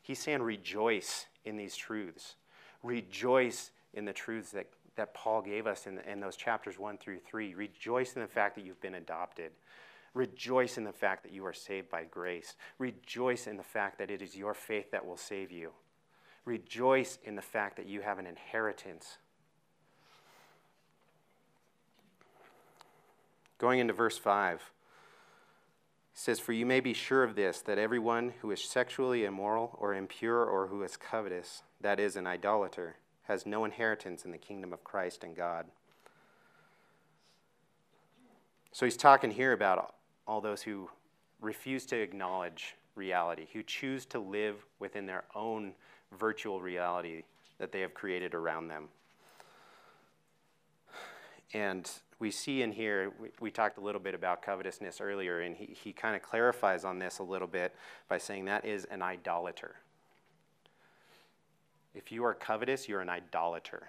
He's 0.02 0.18
saying 0.18 0.42
rejoice 0.42 1.26
in 1.44 1.56
these 1.56 1.76
truths. 1.76 2.34
Rejoice 2.82 3.70
in 3.94 4.04
the 4.04 4.12
truths 4.12 4.50
that, 4.50 4.66
that 4.96 5.14
Paul 5.14 5.42
gave 5.42 5.68
us 5.68 5.86
in, 5.86 6.00
in 6.00 6.18
those 6.18 6.34
chapters 6.34 6.76
1 6.76 6.98
through 6.98 7.20
3. 7.20 7.54
Rejoice 7.54 8.14
in 8.16 8.22
the 8.22 8.28
fact 8.28 8.56
that 8.56 8.64
you've 8.64 8.80
been 8.80 8.96
adopted. 8.96 9.52
Rejoice 10.14 10.76
in 10.76 10.82
the 10.82 10.92
fact 10.92 11.22
that 11.22 11.32
you 11.32 11.46
are 11.46 11.52
saved 11.52 11.88
by 11.88 12.02
grace. 12.02 12.56
Rejoice 12.78 13.46
in 13.46 13.56
the 13.56 13.62
fact 13.62 13.98
that 13.98 14.10
it 14.10 14.22
is 14.22 14.36
your 14.36 14.54
faith 14.54 14.90
that 14.90 15.06
will 15.06 15.16
save 15.16 15.52
you. 15.52 15.70
Rejoice 16.44 17.18
in 17.24 17.36
the 17.36 17.42
fact 17.42 17.76
that 17.76 17.86
you 17.86 18.00
have 18.00 18.18
an 18.18 18.26
inheritance. 18.26 19.18
Going 23.58 23.78
into 23.78 23.92
verse 23.92 24.18
5, 24.18 24.60
he 26.12 26.18
says, 26.18 26.40
For 26.40 26.52
you 26.52 26.66
may 26.66 26.80
be 26.80 26.94
sure 26.94 27.22
of 27.22 27.36
this, 27.36 27.60
that 27.62 27.78
everyone 27.78 28.34
who 28.40 28.50
is 28.50 28.62
sexually 28.62 29.24
immoral 29.24 29.76
or 29.80 29.94
impure 29.94 30.44
or 30.44 30.66
who 30.66 30.82
is 30.82 30.96
covetous, 30.96 31.62
that 31.80 32.00
is, 32.00 32.16
an 32.16 32.26
idolater, 32.26 32.96
has 33.22 33.46
no 33.46 33.64
inheritance 33.64 34.24
in 34.24 34.32
the 34.32 34.38
kingdom 34.38 34.72
of 34.72 34.82
Christ 34.82 35.22
and 35.22 35.36
God. 35.36 35.66
So 38.72 38.84
he's 38.84 38.96
talking 38.96 39.30
here 39.30 39.52
about 39.52 39.94
all 40.26 40.40
those 40.40 40.62
who 40.62 40.90
refuse 41.40 41.86
to 41.86 41.96
acknowledge 41.96 42.74
reality, 42.94 43.46
who 43.52 43.62
choose 43.62 44.06
to 44.06 44.18
live 44.18 44.64
within 44.78 45.06
their 45.06 45.24
own 45.34 45.74
virtual 46.18 46.60
reality 46.60 47.22
that 47.58 47.72
they 47.72 47.80
have 47.80 47.94
created 47.94 48.34
around 48.34 48.68
them. 48.68 48.88
And 51.54 51.90
we 52.18 52.30
see 52.30 52.62
in 52.62 52.72
here, 52.72 53.12
we, 53.20 53.28
we 53.40 53.50
talked 53.50 53.78
a 53.78 53.80
little 53.80 54.00
bit 54.00 54.14
about 54.14 54.42
covetousness 54.42 55.00
earlier, 55.00 55.40
and 55.40 55.56
he, 55.56 55.66
he 55.66 55.92
kind 55.92 56.16
of 56.16 56.22
clarifies 56.22 56.84
on 56.84 56.98
this 56.98 57.18
a 57.18 57.22
little 57.22 57.48
bit 57.48 57.74
by 58.08 58.18
saying 58.18 58.46
that 58.46 58.64
is 58.64 58.84
an 58.86 59.02
idolater. 59.02 59.76
If 61.94 62.10
you 62.10 62.24
are 62.24 62.34
covetous, 62.34 62.88
you're 62.88 63.00
an 63.00 63.10
idolater. 63.10 63.88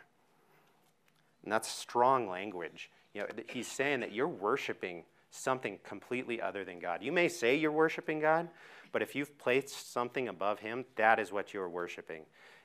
And 1.44 1.52
that's 1.52 1.70
strong 1.70 2.28
language. 2.28 2.90
You 3.14 3.22
know, 3.22 3.28
he's 3.48 3.68
saying 3.68 4.02
that 4.02 4.12
you're 4.12 4.28
worshiping 4.28 5.04
something 5.32 5.80
completely 5.84 6.42
other 6.42 6.64
than 6.64 6.80
God. 6.80 7.02
You 7.02 7.12
may 7.12 7.28
say 7.28 7.56
you're 7.56 7.72
worshiping 7.72 8.20
God, 8.20 8.50
but 8.93 9.01
if 9.01 9.15
you've 9.15 9.38
placed 9.38 9.91
something 9.91 10.29
above 10.29 10.60
Him, 10.60 10.86
that 10.95 11.19
is 11.19 11.34
what 11.34 11.53
you 11.53 11.60
are 11.60 11.67
worshiping. 11.67 12.21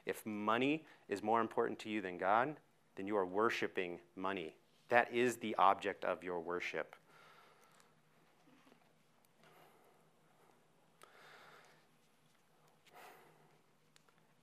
If 0.06 0.24
money 0.24 0.84
is 1.08 1.22
more 1.22 1.40
important 1.40 1.80
to 1.80 1.88
you 1.88 2.00
than 2.00 2.18
God, 2.18 2.54
then 2.94 3.06
you 3.06 3.16
are 3.16 3.26
worshiping 3.26 3.98
money. 4.14 4.54
That 4.90 5.12
is 5.12 5.38
the 5.38 5.56
object 5.56 6.04
of 6.04 6.22
your 6.22 6.38
worship. 6.38 6.94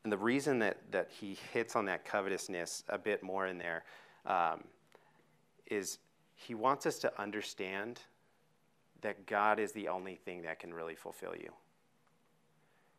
And 0.04 0.12
the 0.12 0.18
reason 0.18 0.60
that, 0.60 0.78
that 0.92 1.10
he 1.10 1.38
hits 1.54 1.76
on 1.76 1.86
that 1.86 2.06
covetousness 2.06 2.84
a 2.90 2.98
bit 2.98 3.24
more 3.24 3.48
in 3.48 3.58
there 3.58 3.84
um, 4.26 4.64
is 5.66 6.00
he 6.36 6.54
wants 6.54 6.86
us 6.86 7.00
to 7.00 7.22
understand 7.22 8.02
that 9.02 9.26
God 9.26 9.60
is 9.60 9.72
the 9.72 9.88
only 9.88 10.16
thing 10.16 10.44
that 10.44 10.60
can 10.60 10.74
really 10.74 10.96
fulfill 10.96 11.36
you. 11.36 11.52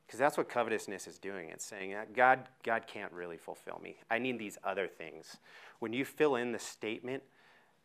Because 0.06 0.20
that's 0.20 0.36
what 0.36 0.48
covetousness 0.48 1.08
is 1.08 1.18
doing. 1.18 1.48
It's 1.48 1.64
saying, 1.64 1.94
uh, 1.94 2.04
God, 2.14 2.48
God 2.62 2.86
can't 2.86 3.12
really 3.12 3.36
fulfill 3.36 3.80
me. 3.82 3.96
I 4.10 4.18
need 4.18 4.38
these 4.38 4.56
other 4.62 4.86
things. 4.86 5.38
When 5.80 5.92
you 5.92 6.04
fill 6.04 6.36
in 6.36 6.52
the 6.52 6.58
statement 6.58 7.22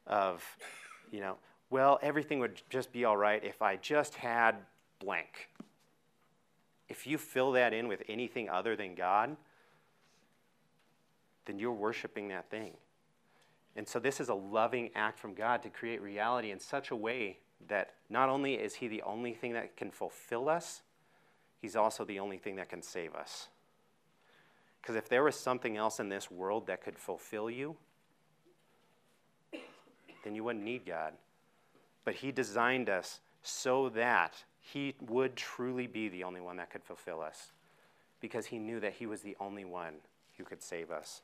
of, 0.05 0.43
you 1.11 1.19
know, 1.19 1.37
well, 1.71 1.99
everything 2.03 2.39
would 2.39 2.61
just 2.69 2.91
be 2.91 3.05
all 3.05 3.17
right 3.17 3.43
if 3.43 3.61
I 3.61 3.77
just 3.77 4.15
had 4.15 4.57
blank. 4.99 5.49
If 6.89 7.07
you 7.07 7.17
fill 7.17 7.53
that 7.53 7.73
in 7.73 7.87
with 7.87 8.03
anything 8.07 8.49
other 8.49 8.75
than 8.75 8.93
God, 8.93 9.35
then 11.45 11.57
you're 11.57 11.71
worshiping 11.71 12.27
that 12.27 12.49
thing. 12.49 12.73
And 13.75 13.87
so, 13.87 13.99
this 13.99 14.19
is 14.19 14.27
a 14.27 14.33
loving 14.33 14.89
act 14.95 15.17
from 15.17 15.33
God 15.33 15.63
to 15.63 15.69
create 15.69 16.01
reality 16.01 16.51
in 16.51 16.59
such 16.59 16.91
a 16.91 16.95
way 16.95 17.37
that 17.69 17.93
not 18.09 18.27
only 18.27 18.55
is 18.55 18.75
He 18.75 18.89
the 18.89 19.01
only 19.03 19.33
thing 19.33 19.53
that 19.53 19.77
can 19.77 19.91
fulfill 19.91 20.49
us, 20.49 20.81
He's 21.61 21.75
also 21.75 22.03
the 22.03 22.19
only 22.19 22.37
thing 22.37 22.55
that 22.55 22.69
can 22.69 22.81
save 22.81 23.13
us. 23.13 23.47
Because 24.81 24.95
if 24.95 25.07
there 25.07 25.23
was 25.23 25.35
something 25.35 25.77
else 25.77 25.99
in 25.99 26.09
this 26.09 26.31
world 26.31 26.65
that 26.67 26.83
could 26.83 26.97
fulfill 26.97 27.49
you, 27.51 27.75
then 30.23 30.33
you 30.33 30.43
wouldn't 30.43 30.65
need 30.65 30.85
God. 30.85 31.13
But 32.03 32.15
He 32.15 32.31
designed 32.31 32.89
us 32.89 33.19
so 33.43 33.89
that 33.89 34.43
He 34.59 34.95
would 34.99 35.35
truly 35.35 35.85
be 35.85 36.09
the 36.09 36.23
only 36.23 36.41
one 36.41 36.57
that 36.57 36.71
could 36.71 36.83
fulfill 36.83 37.21
us. 37.21 37.51
Because 38.19 38.47
He 38.47 38.57
knew 38.57 38.79
that 38.79 38.93
He 38.93 39.05
was 39.05 39.21
the 39.21 39.37
only 39.39 39.65
one 39.65 39.93
who 40.37 40.43
could 40.43 40.63
save 40.63 40.89
us. 40.89 41.21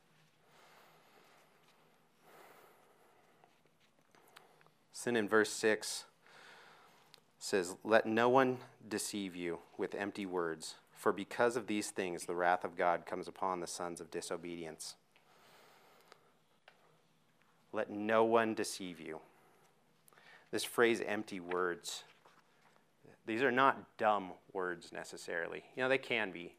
Sin 4.91 5.15
in 5.15 5.27
verse 5.27 5.51
6 5.51 6.05
says, 7.39 7.75
Let 7.83 8.05
no 8.05 8.29
one 8.29 8.57
deceive 8.87 9.35
you 9.35 9.59
with 9.77 9.95
empty 9.95 10.25
words, 10.25 10.75
for 10.95 11.11
because 11.11 11.55
of 11.55 11.67
these 11.67 11.91
things 11.91 12.25
the 12.25 12.35
wrath 12.35 12.63
of 12.63 12.75
God 12.75 13.05
comes 13.05 13.27
upon 13.27 13.59
the 13.59 13.67
sons 13.67 14.01
of 14.01 14.11
disobedience. 14.11 14.95
Let 17.71 17.89
no 17.89 18.23
one 18.23 18.53
deceive 18.53 18.99
you. 18.99 19.19
This 20.51 20.63
phrase, 20.63 21.01
empty 21.05 21.39
words, 21.39 22.03
these 23.25 23.43
are 23.43 23.51
not 23.51 23.97
dumb 23.97 24.31
words 24.53 24.91
necessarily. 24.93 25.63
You 25.75 25.83
know, 25.83 25.89
they 25.89 25.97
can 25.97 26.31
be. 26.31 26.55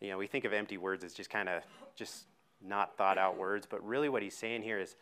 You 0.00 0.08
know, 0.08 0.18
we 0.18 0.26
think 0.26 0.46
of 0.46 0.54
empty 0.54 0.78
words 0.78 1.04
as 1.04 1.12
just 1.12 1.28
kind 1.28 1.48
of 1.48 1.62
just 1.94 2.24
not 2.66 2.96
thought 2.96 3.18
out 3.18 3.36
words, 3.36 3.66
but 3.68 3.86
really 3.86 4.08
what 4.08 4.22
he's 4.22 4.36
saying 4.36 4.62
here 4.62 4.78
is 4.78 4.96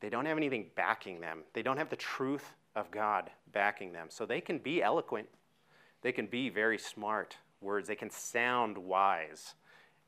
they 0.00 0.10
don't 0.10 0.26
have 0.26 0.36
anything 0.36 0.66
backing 0.74 1.20
them. 1.20 1.44
They 1.52 1.62
don't 1.62 1.76
have 1.76 1.88
the 1.88 1.96
truth 1.96 2.52
of 2.74 2.90
God 2.90 3.30
backing 3.52 3.92
them. 3.92 4.06
So 4.10 4.26
they 4.26 4.40
can 4.40 4.58
be 4.58 4.82
eloquent, 4.82 5.28
they 6.02 6.12
can 6.12 6.26
be 6.26 6.48
very 6.48 6.78
smart 6.78 7.36
words, 7.60 7.88
they 7.88 7.96
can 7.96 8.10
sound 8.10 8.76
wise. 8.76 9.54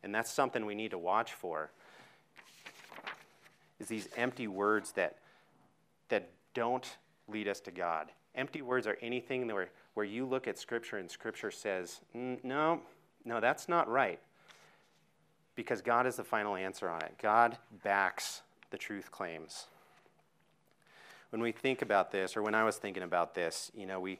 And 0.03 0.15
that's 0.15 0.31
something 0.31 0.67
we 0.67 0.75
need 0.75 0.91
to 0.91 0.99
watch 0.99 1.33
for. 1.33 1.71
Is 3.81 3.89
these 3.89 4.09
empty 4.17 4.47
words 4.47 4.93
that 4.93 5.17
that 6.09 6.31
don't 6.55 6.97
lead 7.29 7.49
us 7.49 7.61
to 7.61 7.71
God. 7.71 8.09
Empty 8.35 8.63
words 8.63 8.87
are 8.87 8.99
anything 9.01 9.47
where, 9.49 9.69
where 9.95 10.07
you 10.07 10.27
look 10.27 10.47
at 10.47 10.59
Scripture 10.59 10.99
and 10.99 11.11
Scripture 11.11 11.51
says, 11.51 12.01
no, 12.15 12.81
no, 13.25 13.41
that's 13.41 13.69
not 13.69 13.89
right. 13.89 14.21
Because 15.55 15.81
God 15.81 16.07
is 16.07 16.17
the 16.17 16.25
final 16.25 16.55
answer 16.55 16.89
on 16.89 17.03
it. 17.03 17.15
God 17.21 17.57
backs 17.83 18.43
the 18.71 18.79
truth 18.79 19.11
claims 19.11 19.67
when 21.31 21.43
we 21.43 21.53
think 21.53 21.83
about 21.83 22.13
this, 22.13 22.37
or 22.37 22.43
when 22.43 22.55
I 22.55 22.65
was 22.65 22.77
thinking 22.77 23.03
about 23.03 23.35
this, 23.35 23.71
you 23.75 23.87
know, 23.87 24.01
we, 24.01 24.19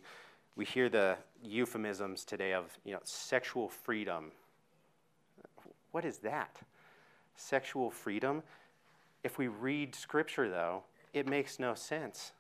we 0.57 0.65
hear 0.65 0.89
the 0.89 1.17
euphemisms 1.43 2.25
today 2.25 2.53
of, 2.53 2.65
you 2.85 2.93
know, 2.93 3.01
sexual 3.05 3.69
freedom. 3.69 4.33
What 5.93 6.05
is 6.05 6.19
that? 6.19 6.59
Sexual 7.37 7.91
freedom? 7.91 8.43
If 9.23 9.39
we 9.39 9.49
read 9.49 9.95
Scripture, 9.95 10.49
though, 10.49 10.83
it 11.13 11.27
makes 11.27 11.59
no 11.59 11.75
sense. 11.75 12.33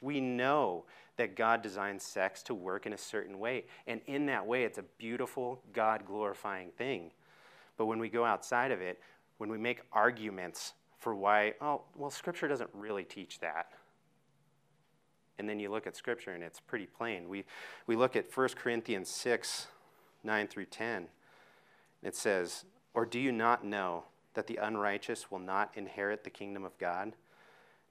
We 0.00 0.20
know 0.20 0.84
that 1.16 1.36
God 1.36 1.62
designed 1.62 2.02
sex 2.02 2.42
to 2.44 2.54
work 2.54 2.86
in 2.86 2.92
a 2.92 2.98
certain 2.98 3.38
way, 3.38 3.64
and 3.86 4.00
in 4.06 4.26
that 4.26 4.46
way, 4.46 4.64
it's 4.64 4.78
a 4.78 4.84
beautiful, 4.98 5.60
God 5.72 6.04
glorifying 6.06 6.70
thing. 6.70 7.10
But 7.76 7.86
when 7.86 7.98
we 7.98 8.08
go 8.08 8.24
outside 8.24 8.70
of 8.70 8.80
it, 8.80 9.00
when 9.38 9.50
we 9.50 9.58
make 9.58 9.80
arguments 9.92 10.72
for 11.04 11.14
why, 11.14 11.52
oh, 11.60 11.82
well, 11.94 12.10
Scripture 12.10 12.48
doesn't 12.48 12.70
really 12.72 13.04
teach 13.04 13.38
that. 13.40 13.66
And 15.38 15.46
then 15.46 15.60
you 15.60 15.70
look 15.70 15.86
at 15.86 15.96
Scripture 15.96 16.30
and 16.30 16.42
it's 16.42 16.60
pretty 16.60 16.86
plain. 16.86 17.28
We, 17.28 17.44
we 17.86 17.94
look 17.94 18.16
at 18.16 18.34
1 18.34 18.48
Corinthians 18.56 19.10
6 19.10 19.68
9 20.24 20.48
through 20.48 20.64
10. 20.64 21.08
It 22.02 22.16
says, 22.16 22.64
Or 22.94 23.04
do 23.04 23.20
you 23.20 23.30
not 23.30 23.62
know 23.62 24.04
that 24.32 24.46
the 24.46 24.56
unrighteous 24.56 25.30
will 25.30 25.38
not 25.38 25.70
inherit 25.74 26.24
the 26.24 26.30
kingdom 26.30 26.64
of 26.64 26.78
God? 26.78 27.12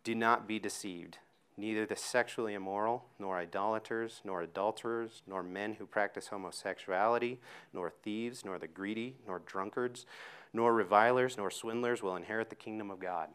Do 0.04 0.16
not 0.16 0.48
be 0.48 0.58
deceived. 0.58 1.20
Neither 1.56 1.86
the 1.86 1.96
sexually 1.96 2.56
immoral, 2.56 3.06
nor 3.20 3.38
idolaters, 3.38 4.22
nor 4.24 4.42
adulterers, 4.42 5.22
nor 5.28 5.44
men 5.44 5.76
who 5.76 5.86
practice 5.86 6.30
homosexuality, 6.30 7.38
nor 7.72 7.92
thieves, 7.92 8.44
nor 8.44 8.58
the 8.58 8.68
greedy, 8.68 9.18
nor 9.28 9.44
drunkards, 9.46 10.08
nor 10.54 10.74
revilers, 10.74 11.38
nor 11.38 11.50
swindlers 11.50 12.04
will 12.04 12.16
inherit 12.16 12.50
the 12.50 12.56
kingdom 12.56 12.92
of 12.92 13.00
God. 13.00 13.30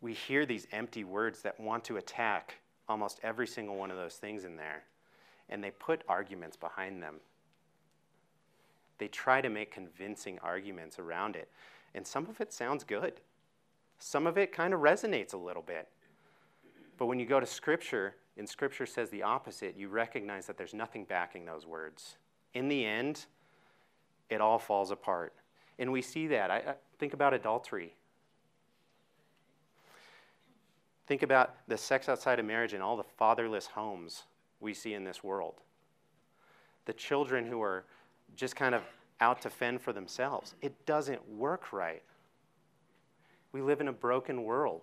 We 0.00 0.12
hear 0.12 0.44
these 0.44 0.66
empty 0.72 1.04
words 1.04 1.42
that 1.42 1.58
want 1.58 1.84
to 1.84 1.96
attack 1.96 2.56
almost 2.88 3.18
every 3.22 3.46
single 3.46 3.76
one 3.76 3.90
of 3.90 3.96
those 3.96 4.14
things 4.14 4.44
in 4.44 4.56
there, 4.56 4.84
and 5.48 5.62
they 5.62 5.70
put 5.70 6.02
arguments 6.08 6.56
behind 6.56 7.02
them. 7.02 7.16
They 8.98 9.08
try 9.08 9.40
to 9.40 9.48
make 9.48 9.72
convincing 9.72 10.38
arguments 10.42 10.98
around 10.98 11.36
it, 11.36 11.48
and 11.94 12.06
some 12.06 12.26
of 12.26 12.40
it 12.40 12.52
sounds 12.52 12.84
good. 12.84 13.20
Some 13.98 14.26
of 14.26 14.36
it 14.38 14.52
kind 14.52 14.74
of 14.74 14.80
resonates 14.80 15.32
a 15.34 15.38
little 15.38 15.62
bit. 15.62 15.88
But 16.98 17.06
when 17.06 17.18
you 17.18 17.26
go 17.26 17.40
to 17.40 17.46
Scripture, 17.46 18.14
and 18.38 18.48
Scripture 18.48 18.86
says 18.86 19.10
the 19.10 19.22
opposite, 19.22 19.76
you 19.76 19.88
recognize 19.88 20.46
that 20.46 20.58
there's 20.58 20.74
nothing 20.74 21.04
backing 21.04 21.44
those 21.46 21.66
words. 21.66 22.16
In 22.54 22.68
the 22.68 22.84
end, 22.84 23.26
it 24.28 24.40
all 24.40 24.58
falls 24.58 24.90
apart. 24.90 25.32
And 25.78 25.92
we 25.92 26.02
see 26.02 26.26
that. 26.28 26.50
I, 26.50 26.56
I 26.56 26.74
think 26.98 27.14
about 27.14 27.34
adultery. 27.34 27.94
Think 31.06 31.22
about 31.22 31.54
the 31.68 31.76
sex 31.76 32.08
outside 32.08 32.38
of 32.38 32.44
marriage 32.44 32.72
and 32.72 32.82
all 32.82 32.96
the 32.96 33.04
fatherless 33.04 33.66
homes 33.66 34.24
we 34.60 34.74
see 34.74 34.94
in 34.94 35.04
this 35.04 35.22
world. 35.22 35.54
The 36.84 36.92
children 36.92 37.46
who 37.46 37.62
are 37.62 37.84
just 38.34 38.56
kind 38.56 38.74
of 38.74 38.82
out 39.20 39.40
to 39.42 39.50
fend 39.50 39.80
for 39.80 39.92
themselves. 39.92 40.54
It 40.60 40.84
doesn't 40.84 41.26
work 41.30 41.72
right. 41.72 42.02
We 43.52 43.62
live 43.62 43.80
in 43.80 43.88
a 43.88 43.92
broken 43.92 44.44
world 44.44 44.82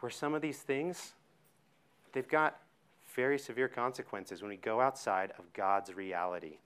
where 0.00 0.10
some 0.10 0.34
of 0.34 0.42
these 0.42 0.58
things, 0.58 1.14
they've 2.16 2.26
got 2.26 2.56
very 3.14 3.38
severe 3.38 3.68
consequences 3.68 4.40
when 4.40 4.48
we 4.48 4.56
go 4.56 4.80
outside 4.80 5.34
of 5.38 5.52
God's 5.52 5.94
reality. 5.94 6.56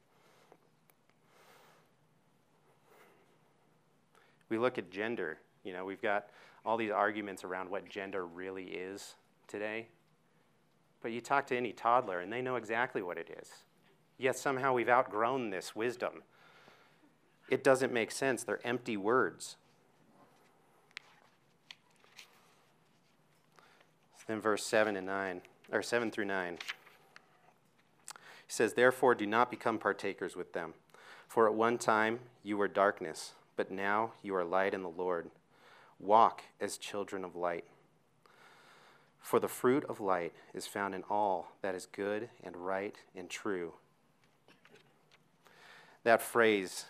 We 4.49 4.57
look 4.57 4.79
at 4.79 4.93
gender. 4.93 5.39
You 5.65 5.73
know, 5.73 5.85
we've 5.85 6.01
got 6.01 6.29
all 6.65 6.77
these 6.77 6.93
arguments 6.93 7.43
around 7.43 7.69
what 7.69 7.89
gender 7.89 8.27
really 8.27 8.67
is 8.67 9.17
today. 9.49 9.89
But 11.03 11.11
you 11.11 11.21
talk 11.21 11.49
to 11.49 11.57
any 11.57 11.73
toddler, 11.73 12.21
and 12.21 12.33
they 12.33 12.43
know 12.43 12.55
exactly 12.55 13.03
what 13.03 13.19
it 13.19 13.37
is. 13.43 13.49
Yet 14.19 14.37
somehow 14.37 14.73
we've 14.73 14.89
outgrown 14.89 15.51
this 15.51 15.75
wisdom. 15.75 16.23
It 17.49 17.65
doesn't 17.65 17.93
make 17.93 18.13
sense. 18.13 18.45
They're 18.45 18.65
empty 18.65 18.97
words. 18.97 19.57
Then 24.27 24.41
verse 24.41 24.65
7 24.65 24.97
and 24.97 25.07
9, 25.07 25.43
or 25.73 25.83
7 25.83 26.11
through 26.11 26.27
9. 26.27 26.59
He 28.07 28.15
says, 28.49 28.75
Therefore, 28.75 29.15
do 29.15 29.27
not 29.27 29.51
become 29.51 29.79
partakers 29.79 30.37
with 30.37 30.53
them. 30.53 30.75
For 31.29 31.47
at 31.47 31.55
one 31.55 31.79
time 31.79 32.21
you 32.43 32.57
were 32.57 32.69
darkness, 32.69 33.35
but 33.57 33.71
now 33.71 34.13
you 34.23 34.35
are 34.35 34.45
light 34.45 34.75
in 34.75 34.83
the 34.83 34.89
Lord. 34.89 35.31
Walk 35.99 36.43
as 36.61 36.77
children 36.77 37.25
of 37.25 37.37
light. 37.37 37.65
For 39.21 39.39
the 39.39 39.49
fruit 39.49 39.85
of 39.85 40.01
light 40.01 40.33
is 40.55 40.67
found 40.67 40.95
in 40.95 41.05
all 41.09 41.53
that 41.63 41.75
is 41.75 41.87
good 41.87 42.31
and 42.43 42.57
right 42.57 42.97
and 43.15 43.29
true. 43.29 43.75
That 46.03 46.23
phrase, 46.23 46.87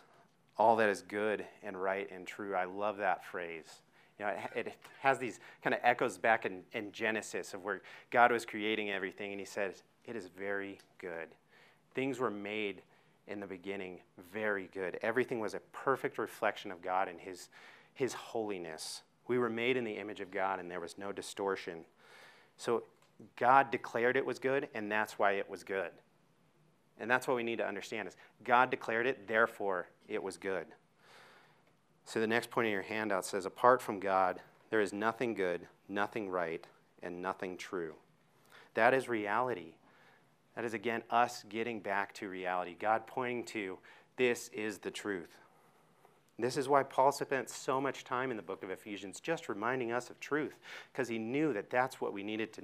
all 0.56 0.76
that 0.76 0.88
is 0.88 1.02
good 1.02 1.44
and 1.62 1.80
right 1.80 2.08
and 2.10 2.26
true, 2.26 2.54
I 2.54 2.64
love 2.64 2.98
that 2.98 3.24
phrase. 3.24 3.82
You 4.20 4.26
know, 4.26 4.32
it, 4.54 4.66
it 4.66 4.74
has 5.00 5.18
these 5.18 5.40
kind 5.64 5.72
of 5.72 5.80
echoes 5.82 6.18
back 6.18 6.44
in, 6.44 6.60
in 6.72 6.92
Genesis 6.92 7.54
of 7.54 7.64
where 7.64 7.80
God 8.10 8.30
was 8.30 8.44
creating 8.44 8.90
everything, 8.90 9.32
and 9.32 9.40
He 9.40 9.46
says, 9.46 9.82
It 10.04 10.14
is 10.14 10.28
very 10.28 10.78
good. 10.98 11.28
Things 11.94 12.18
were 12.18 12.30
made 12.30 12.82
in 13.26 13.40
the 13.40 13.46
beginning 13.46 14.00
very 14.32 14.68
good. 14.74 14.98
Everything 15.00 15.40
was 15.40 15.54
a 15.54 15.60
perfect 15.72 16.18
reflection 16.18 16.70
of 16.70 16.82
God 16.82 17.08
and 17.08 17.18
His 17.18 17.48
his 17.94 18.14
holiness. 18.14 19.02
We 19.28 19.38
were 19.38 19.50
made 19.50 19.76
in 19.76 19.84
the 19.84 19.92
image 19.92 20.20
of 20.20 20.30
God, 20.30 20.58
and 20.58 20.70
there 20.70 20.80
was 20.80 20.98
no 20.98 21.12
distortion. 21.12 21.84
So 22.56 22.84
God 23.36 23.70
declared 23.70 24.16
it 24.16 24.24
was 24.24 24.38
good, 24.38 24.68
and 24.74 24.90
that's 24.90 25.18
why 25.18 25.32
it 25.32 25.48
was 25.48 25.62
good. 25.64 25.90
And 26.98 27.10
that's 27.10 27.26
what 27.26 27.36
we 27.36 27.42
need 27.42 27.58
to 27.58 27.66
understand 27.66 28.08
is 28.08 28.16
God 28.44 28.70
declared 28.70 29.06
it, 29.06 29.26
therefore 29.26 29.88
it 30.08 30.22
was 30.22 30.36
good. 30.36 30.66
So 32.04 32.20
the 32.20 32.26
next 32.26 32.50
point 32.50 32.66
in 32.66 32.72
your 32.72 32.82
handout 32.82 33.24
says, 33.24 33.46
apart 33.46 33.80
from 33.80 34.00
God, 34.00 34.40
there 34.70 34.80
is 34.80 34.92
nothing 34.92 35.34
good, 35.34 35.66
nothing 35.88 36.28
right, 36.28 36.66
and 37.02 37.22
nothing 37.22 37.56
true. 37.56 37.94
That 38.74 38.94
is 38.94 39.08
reality. 39.08 39.74
That 40.56 40.64
is, 40.64 40.74
again, 40.74 41.02
us 41.10 41.44
getting 41.48 41.80
back 41.80 42.12
to 42.14 42.28
reality. 42.28 42.76
God 42.78 43.06
pointing 43.06 43.44
to 43.46 43.78
this 44.16 44.48
is 44.52 44.78
the 44.78 44.90
truth. 44.90 45.36
This 46.38 46.56
is 46.56 46.68
why 46.68 46.82
Paul 46.82 47.12
spent 47.12 47.50
so 47.50 47.80
much 47.80 48.02
time 48.02 48.30
in 48.30 48.36
the 48.36 48.42
book 48.42 48.62
of 48.62 48.70
Ephesians 48.70 49.20
just 49.20 49.48
reminding 49.48 49.92
us 49.92 50.10
of 50.10 50.18
truth, 50.20 50.54
because 50.92 51.08
he 51.08 51.18
knew 51.18 51.52
that 51.52 51.70
that's 51.70 52.00
what 52.00 52.12
we 52.12 52.22
needed 52.22 52.52
to, 52.54 52.62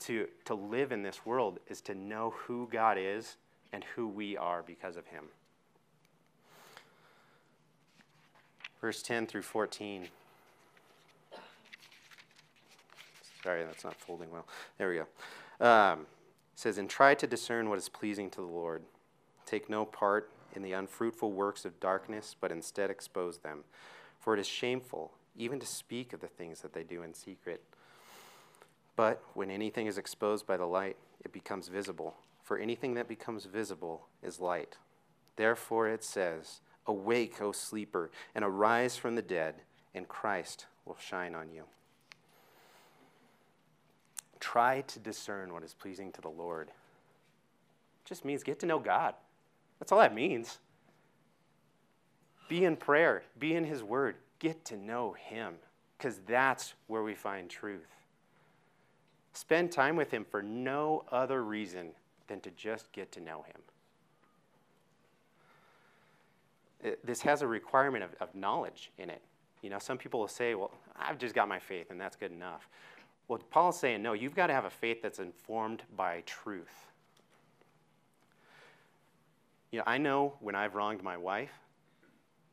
to, 0.00 0.28
to 0.44 0.54
live 0.54 0.90
in 0.90 1.02
this 1.02 1.24
world, 1.24 1.60
is 1.68 1.80
to 1.82 1.94
know 1.94 2.34
who 2.36 2.68
God 2.70 2.98
is 2.98 3.36
and 3.72 3.84
who 3.94 4.08
we 4.08 4.36
are 4.36 4.62
because 4.62 4.96
of 4.96 5.06
him. 5.06 5.24
Verse 8.80 9.02
10 9.02 9.26
through 9.26 9.42
14. 9.42 10.08
Sorry, 13.42 13.64
that's 13.64 13.84
not 13.84 13.96
folding 13.96 14.30
well. 14.30 14.46
There 14.78 14.88
we 14.88 14.96
go. 14.96 15.66
Um, 15.66 16.06
says, 16.54 16.78
And 16.78 16.88
try 16.88 17.14
to 17.14 17.26
discern 17.26 17.68
what 17.68 17.78
is 17.78 17.88
pleasing 17.88 18.30
to 18.30 18.40
the 18.40 18.46
Lord. 18.46 18.82
Take 19.46 19.68
no 19.70 19.84
part 19.84 20.30
in 20.54 20.62
the 20.62 20.72
unfruitful 20.72 21.32
works 21.32 21.64
of 21.64 21.80
darkness, 21.80 22.34
but 22.38 22.52
instead 22.52 22.90
expose 22.90 23.38
them. 23.38 23.64
For 24.18 24.34
it 24.34 24.40
is 24.40 24.46
shameful 24.46 25.12
even 25.36 25.60
to 25.60 25.66
speak 25.66 26.12
of 26.12 26.20
the 26.20 26.26
things 26.26 26.60
that 26.60 26.72
they 26.72 26.82
do 26.82 27.02
in 27.02 27.14
secret. 27.14 27.62
But 28.96 29.22
when 29.34 29.50
anything 29.50 29.86
is 29.86 29.96
exposed 29.96 30.46
by 30.46 30.56
the 30.56 30.66
light, 30.66 30.96
it 31.24 31.32
becomes 31.32 31.68
visible. 31.68 32.16
For 32.42 32.58
anything 32.58 32.94
that 32.94 33.08
becomes 33.08 33.44
visible 33.46 34.08
is 34.22 34.40
light. 34.40 34.76
Therefore 35.36 35.88
it 35.88 36.04
says, 36.04 36.60
Awake, 36.86 37.40
O 37.40 37.52
sleeper, 37.52 38.10
and 38.34 38.44
arise 38.44 38.96
from 38.96 39.14
the 39.14 39.22
dead, 39.22 39.56
and 39.94 40.08
Christ 40.08 40.66
will 40.84 40.96
shine 40.98 41.34
on 41.34 41.50
you. 41.50 41.64
Try 44.40 44.80
to 44.82 44.98
discern 44.98 45.52
what 45.52 45.62
is 45.62 45.74
pleasing 45.74 46.12
to 46.12 46.20
the 46.20 46.28
Lord. 46.28 46.68
It 46.68 48.06
just 48.06 48.24
means 48.24 48.42
get 48.42 48.58
to 48.60 48.66
know 48.66 48.78
God. 48.78 49.14
That's 49.78 49.92
all 49.92 49.98
that 49.98 50.14
means. 50.14 50.58
Be 52.48 52.64
in 52.64 52.76
prayer, 52.76 53.22
be 53.38 53.54
in 53.54 53.64
His 53.64 53.82
Word, 53.82 54.16
get 54.38 54.64
to 54.66 54.76
know 54.76 55.12
Him, 55.12 55.54
because 55.96 56.20
that's 56.26 56.74
where 56.88 57.02
we 57.02 57.14
find 57.14 57.48
truth. 57.48 57.86
Spend 59.32 59.70
time 59.70 59.94
with 59.94 60.10
Him 60.10 60.26
for 60.28 60.42
no 60.42 61.04
other 61.12 61.44
reason 61.44 61.90
than 62.26 62.40
to 62.40 62.50
just 62.50 62.90
get 62.92 63.12
to 63.12 63.20
know 63.20 63.42
Him. 63.42 63.60
It, 66.82 67.04
this 67.04 67.20
has 67.22 67.42
a 67.42 67.46
requirement 67.46 68.04
of, 68.04 68.10
of 68.20 68.34
knowledge 68.34 68.90
in 68.98 69.10
it. 69.10 69.22
You 69.62 69.70
know, 69.70 69.78
some 69.78 69.98
people 69.98 70.20
will 70.20 70.28
say, 70.28 70.54
well, 70.54 70.72
I've 70.96 71.18
just 71.18 71.34
got 71.34 71.48
my 71.48 71.58
faith 71.58 71.90
and 71.90 72.00
that's 72.00 72.16
good 72.16 72.32
enough. 72.32 72.68
Well, 73.28 73.38
Paul's 73.50 73.78
saying, 73.78 74.02
no, 74.02 74.12
you've 74.12 74.34
got 74.34 74.48
to 74.48 74.52
have 74.52 74.64
a 74.64 74.70
faith 74.70 75.02
that's 75.02 75.18
informed 75.18 75.82
by 75.96 76.22
truth. 76.26 76.86
You 79.70 79.78
know, 79.78 79.84
I 79.86 79.98
know 79.98 80.34
when 80.40 80.54
I've 80.54 80.74
wronged 80.74 81.02
my 81.02 81.16
wife 81.16 81.52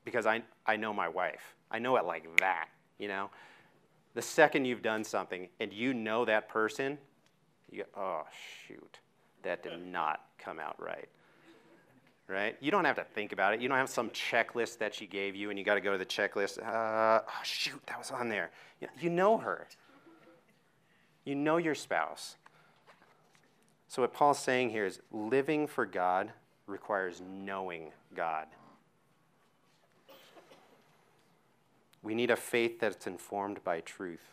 because 0.05 0.25
I, 0.25 0.43
I 0.65 0.75
know 0.75 0.93
my 0.93 1.07
wife. 1.07 1.55
I 1.71 1.79
know 1.79 1.95
it 1.97 2.05
like 2.05 2.27
that, 2.39 2.69
you 2.99 3.07
know. 3.07 3.29
The 4.13 4.21
second 4.21 4.65
you've 4.65 4.81
done 4.81 5.03
something 5.03 5.49
and 5.59 5.73
you 5.73 5.93
know 5.93 6.25
that 6.25 6.47
person, 6.49 6.97
you 7.71 7.83
go, 7.83 8.01
oh, 8.01 8.23
shoot, 8.67 8.99
that 9.43 9.63
did 9.63 9.85
not 9.85 10.25
come 10.37 10.59
out 10.59 10.81
right. 10.81 11.09
Right? 12.27 12.57
You 12.59 12.71
don't 12.71 12.83
have 12.83 12.97
to 12.97 13.05
think 13.05 13.31
about 13.31 13.53
it. 13.53 13.61
You 13.61 13.69
don't 13.69 13.77
have 13.77 13.89
some 13.89 14.09
checklist 14.09 14.79
that 14.79 14.93
she 14.93 15.07
gave 15.07 15.33
you 15.33 15.49
and 15.49 15.57
you 15.57 15.63
got 15.63 15.75
to 15.75 15.81
go 15.81 15.93
to 15.93 15.97
the 15.97 16.05
checklist. 16.05 16.59
Uh, 16.59 17.21
oh, 17.25 17.41
shoot, 17.43 17.81
that 17.87 17.97
was 17.97 18.11
on 18.11 18.27
there. 18.27 18.51
You 18.99 19.09
know 19.09 19.37
her. 19.37 19.67
You 21.23 21.35
know 21.35 21.57
your 21.57 21.75
spouse. 21.75 22.35
So, 23.87 24.01
what 24.01 24.13
Paul's 24.13 24.39
saying 24.39 24.71
here 24.71 24.85
is 24.85 24.99
living 25.11 25.67
for 25.67 25.85
God 25.85 26.31
requires 26.67 27.21
knowing 27.25 27.91
God. 28.15 28.47
We 32.03 32.13
need 32.13 32.31
a 32.31 32.35
faith 32.35 32.79
that's 32.79 33.07
informed 33.07 33.63
by 33.63 33.81
truth. 33.81 34.31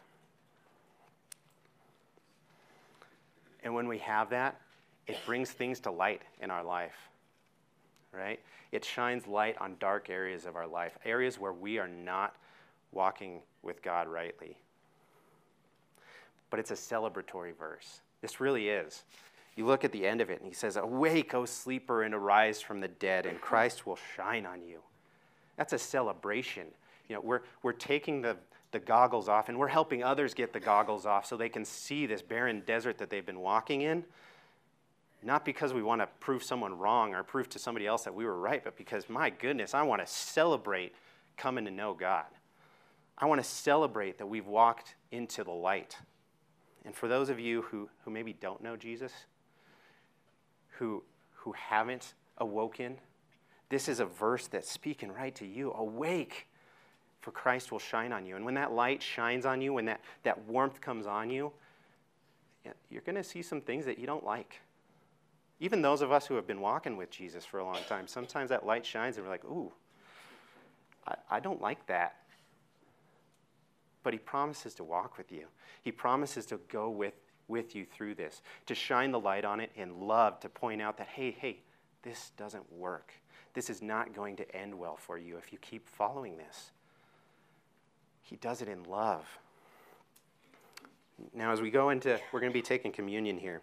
And 3.62 3.74
when 3.74 3.88
we 3.88 3.98
have 3.98 4.30
that, 4.30 4.60
it 5.06 5.16
brings 5.24 5.50
things 5.50 5.80
to 5.80 5.90
light 5.90 6.22
in 6.40 6.50
our 6.50 6.62
life, 6.62 7.10
right? 8.16 8.40
It 8.72 8.84
shines 8.84 9.26
light 9.26 9.56
on 9.60 9.76
dark 9.78 10.10
areas 10.10 10.46
of 10.46 10.56
our 10.56 10.66
life, 10.66 10.96
areas 11.04 11.38
where 11.38 11.52
we 11.52 11.78
are 11.78 11.88
not 11.88 12.34
walking 12.92 13.40
with 13.62 13.82
God 13.82 14.08
rightly. 14.08 14.56
But 16.50 16.60
it's 16.60 16.70
a 16.70 16.74
celebratory 16.74 17.56
verse. 17.56 18.00
This 18.20 18.40
really 18.40 18.68
is. 18.68 19.04
You 19.56 19.66
look 19.66 19.84
at 19.84 19.92
the 19.92 20.06
end 20.06 20.20
of 20.20 20.30
it, 20.30 20.40
and 20.40 20.48
he 20.48 20.54
says, 20.54 20.76
Awake, 20.76 21.34
O 21.34 21.44
sleeper, 21.44 22.02
and 22.02 22.14
arise 22.14 22.60
from 22.60 22.80
the 22.80 22.88
dead, 22.88 23.26
and 23.26 23.40
Christ 23.40 23.86
will 23.86 23.98
shine 24.16 24.46
on 24.46 24.62
you. 24.62 24.80
That's 25.56 25.72
a 25.72 25.78
celebration. 25.78 26.66
You 27.08 27.16
know, 27.16 27.20
we're, 27.20 27.42
we're 27.62 27.72
taking 27.72 28.22
the, 28.22 28.36
the 28.72 28.80
goggles 28.80 29.28
off, 29.28 29.48
and 29.48 29.58
we're 29.58 29.68
helping 29.68 30.02
others 30.02 30.34
get 30.34 30.52
the 30.52 30.60
goggles 30.60 31.06
off 31.06 31.26
so 31.26 31.36
they 31.36 31.48
can 31.48 31.64
see 31.64 32.06
this 32.06 32.22
barren 32.22 32.62
desert 32.66 32.98
that 32.98 33.10
they've 33.10 33.24
been 33.24 33.40
walking 33.40 33.82
in. 33.82 34.04
Not 35.24 35.46
because 35.46 35.72
we 35.72 35.82
want 35.82 36.02
to 36.02 36.08
prove 36.20 36.44
someone 36.44 36.78
wrong 36.78 37.14
or 37.14 37.22
prove 37.22 37.48
to 37.50 37.58
somebody 37.58 37.86
else 37.86 38.04
that 38.04 38.14
we 38.14 38.26
were 38.26 38.38
right, 38.38 38.62
but 38.62 38.76
because, 38.76 39.08
my 39.08 39.30
goodness, 39.30 39.72
I 39.72 39.82
want 39.82 40.04
to 40.04 40.12
celebrate 40.12 40.94
coming 41.38 41.64
to 41.64 41.70
know 41.70 41.94
God. 41.94 42.26
I 43.16 43.24
want 43.24 43.42
to 43.42 43.48
celebrate 43.48 44.18
that 44.18 44.26
we've 44.26 44.46
walked 44.46 44.96
into 45.10 45.42
the 45.42 45.50
light. 45.50 45.96
And 46.84 46.94
for 46.94 47.08
those 47.08 47.30
of 47.30 47.40
you 47.40 47.62
who, 47.62 47.88
who 48.04 48.10
maybe 48.10 48.34
don't 48.34 48.62
know 48.62 48.76
Jesus, 48.76 49.12
who, 50.78 51.02
who 51.32 51.52
haven't 51.52 52.12
awoken, 52.36 52.98
this 53.70 53.88
is 53.88 54.00
a 54.00 54.04
verse 54.04 54.46
that's 54.46 54.70
speaking 54.70 55.10
right 55.10 55.34
to 55.36 55.46
you. 55.46 55.72
Awake, 55.72 56.48
for 57.20 57.30
Christ 57.30 57.72
will 57.72 57.78
shine 57.78 58.12
on 58.12 58.26
you. 58.26 58.36
And 58.36 58.44
when 58.44 58.54
that 58.54 58.72
light 58.72 59.02
shines 59.02 59.46
on 59.46 59.62
you, 59.62 59.72
when 59.72 59.86
that, 59.86 60.02
that 60.24 60.44
warmth 60.46 60.82
comes 60.82 61.06
on 61.06 61.30
you, 61.30 61.50
you're 62.90 63.02
going 63.02 63.16
to 63.16 63.24
see 63.24 63.40
some 63.40 63.62
things 63.62 63.86
that 63.86 63.98
you 63.98 64.06
don't 64.06 64.24
like. 64.24 64.60
Even 65.60 65.82
those 65.82 66.02
of 66.02 66.12
us 66.12 66.26
who 66.26 66.34
have 66.34 66.46
been 66.46 66.60
walking 66.60 66.96
with 66.96 67.10
Jesus 67.10 67.44
for 67.44 67.58
a 67.58 67.64
long 67.64 67.78
time, 67.88 68.06
sometimes 68.06 68.50
that 68.50 68.66
light 68.66 68.84
shines 68.84 69.16
and 69.16 69.24
we're 69.24 69.32
like, 69.32 69.44
ooh, 69.44 69.72
I, 71.06 71.14
I 71.30 71.40
don't 71.40 71.60
like 71.60 71.86
that. 71.86 72.16
But 74.02 74.12
he 74.12 74.18
promises 74.18 74.74
to 74.74 74.84
walk 74.84 75.16
with 75.16 75.32
you. 75.32 75.46
He 75.82 75.92
promises 75.92 76.44
to 76.46 76.58
go 76.68 76.90
with, 76.90 77.14
with 77.48 77.74
you 77.74 77.86
through 77.86 78.16
this, 78.16 78.42
to 78.66 78.74
shine 78.74 79.12
the 79.12 79.20
light 79.20 79.44
on 79.44 79.60
it 79.60 79.70
in 79.76 80.00
love, 80.00 80.40
to 80.40 80.48
point 80.48 80.82
out 80.82 80.98
that, 80.98 81.08
hey, 81.08 81.30
hey, 81.30 81.60
this 82.02 82.32
doesn't 82.36 82.70
work. 82.72 83.12
This 83.54 83.70
is 83.70 83.80
not 83.80 84.14
going 84.14 84.36
to 84.36 84.56
end 84.56 84.76
well 84.76 84.96
for 84.96 85.16
you 85.16 85.38
if 85.38 85.52
you 85.52 85.58
keep 85.58 85.88
following 85.88 86.36
this. 86.36 86.72
He 88.22 88.36
does 88.36 88.60
it 88.60 88.68
in 88.68 88.82
love. 88.84 89.24
Now, 91.32 91.52
as 91.52 91.60
we 91.60 91.70
go 91.70 91.90
into, 91.90 92.18
we're 92.32 92.40
going 92.40 92.52
to 92.52 92.58
be 92.58 92.62
taking 92.62 92.90
communion 92.90 93.38
here. 93.38 93.62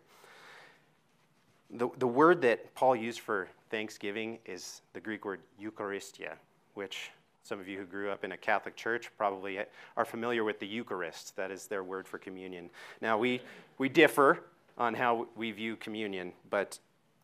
The, 1.73 1.89
the 1.97 2.07
word 2.07 2.41
that 2.41 2.73
Paul 2.75 2.95
used 2.95 3.19
for 3.21 3.47
thanksgiving 3.69 4.39
is 4.45 4.81
the 4.93 4.99
Greek 4.99 5.23
word 5.23 5.39
Eucharistia, 5.61 6.33
which 6.73 7.11
some 7.43 7.59
of 7.59 7.67
you 7.67 7.79
who 7.79 7.85
grew 7.85 8.11
up 8.11 8.23
in 8.23 8.33
a 8.33 8.37
Catholic 8.37 8.75
church 8.75 9.09
probably 9.17 9.59
are 9.97 10.05
familiar 10.05 10.43
with 10.43 10.59
the 10.59 10.67
Eucharist. 10.67 11.35
That 11.37 11.49
is 11.49 11.67
their 11.67 11.83
word 11.83 12.07
for 12.07 12.17
communion. 12.17 12.69
Now, 13.01 13.17
we, 13.17 13.41
we 13.77 13.89
differ 13.89 14.43
on 14.77 14.93
how 14.93 15.27
we 15.35 15.51
view 15.51 15.75
communion, 15.75 16.33
but 16.49 16.77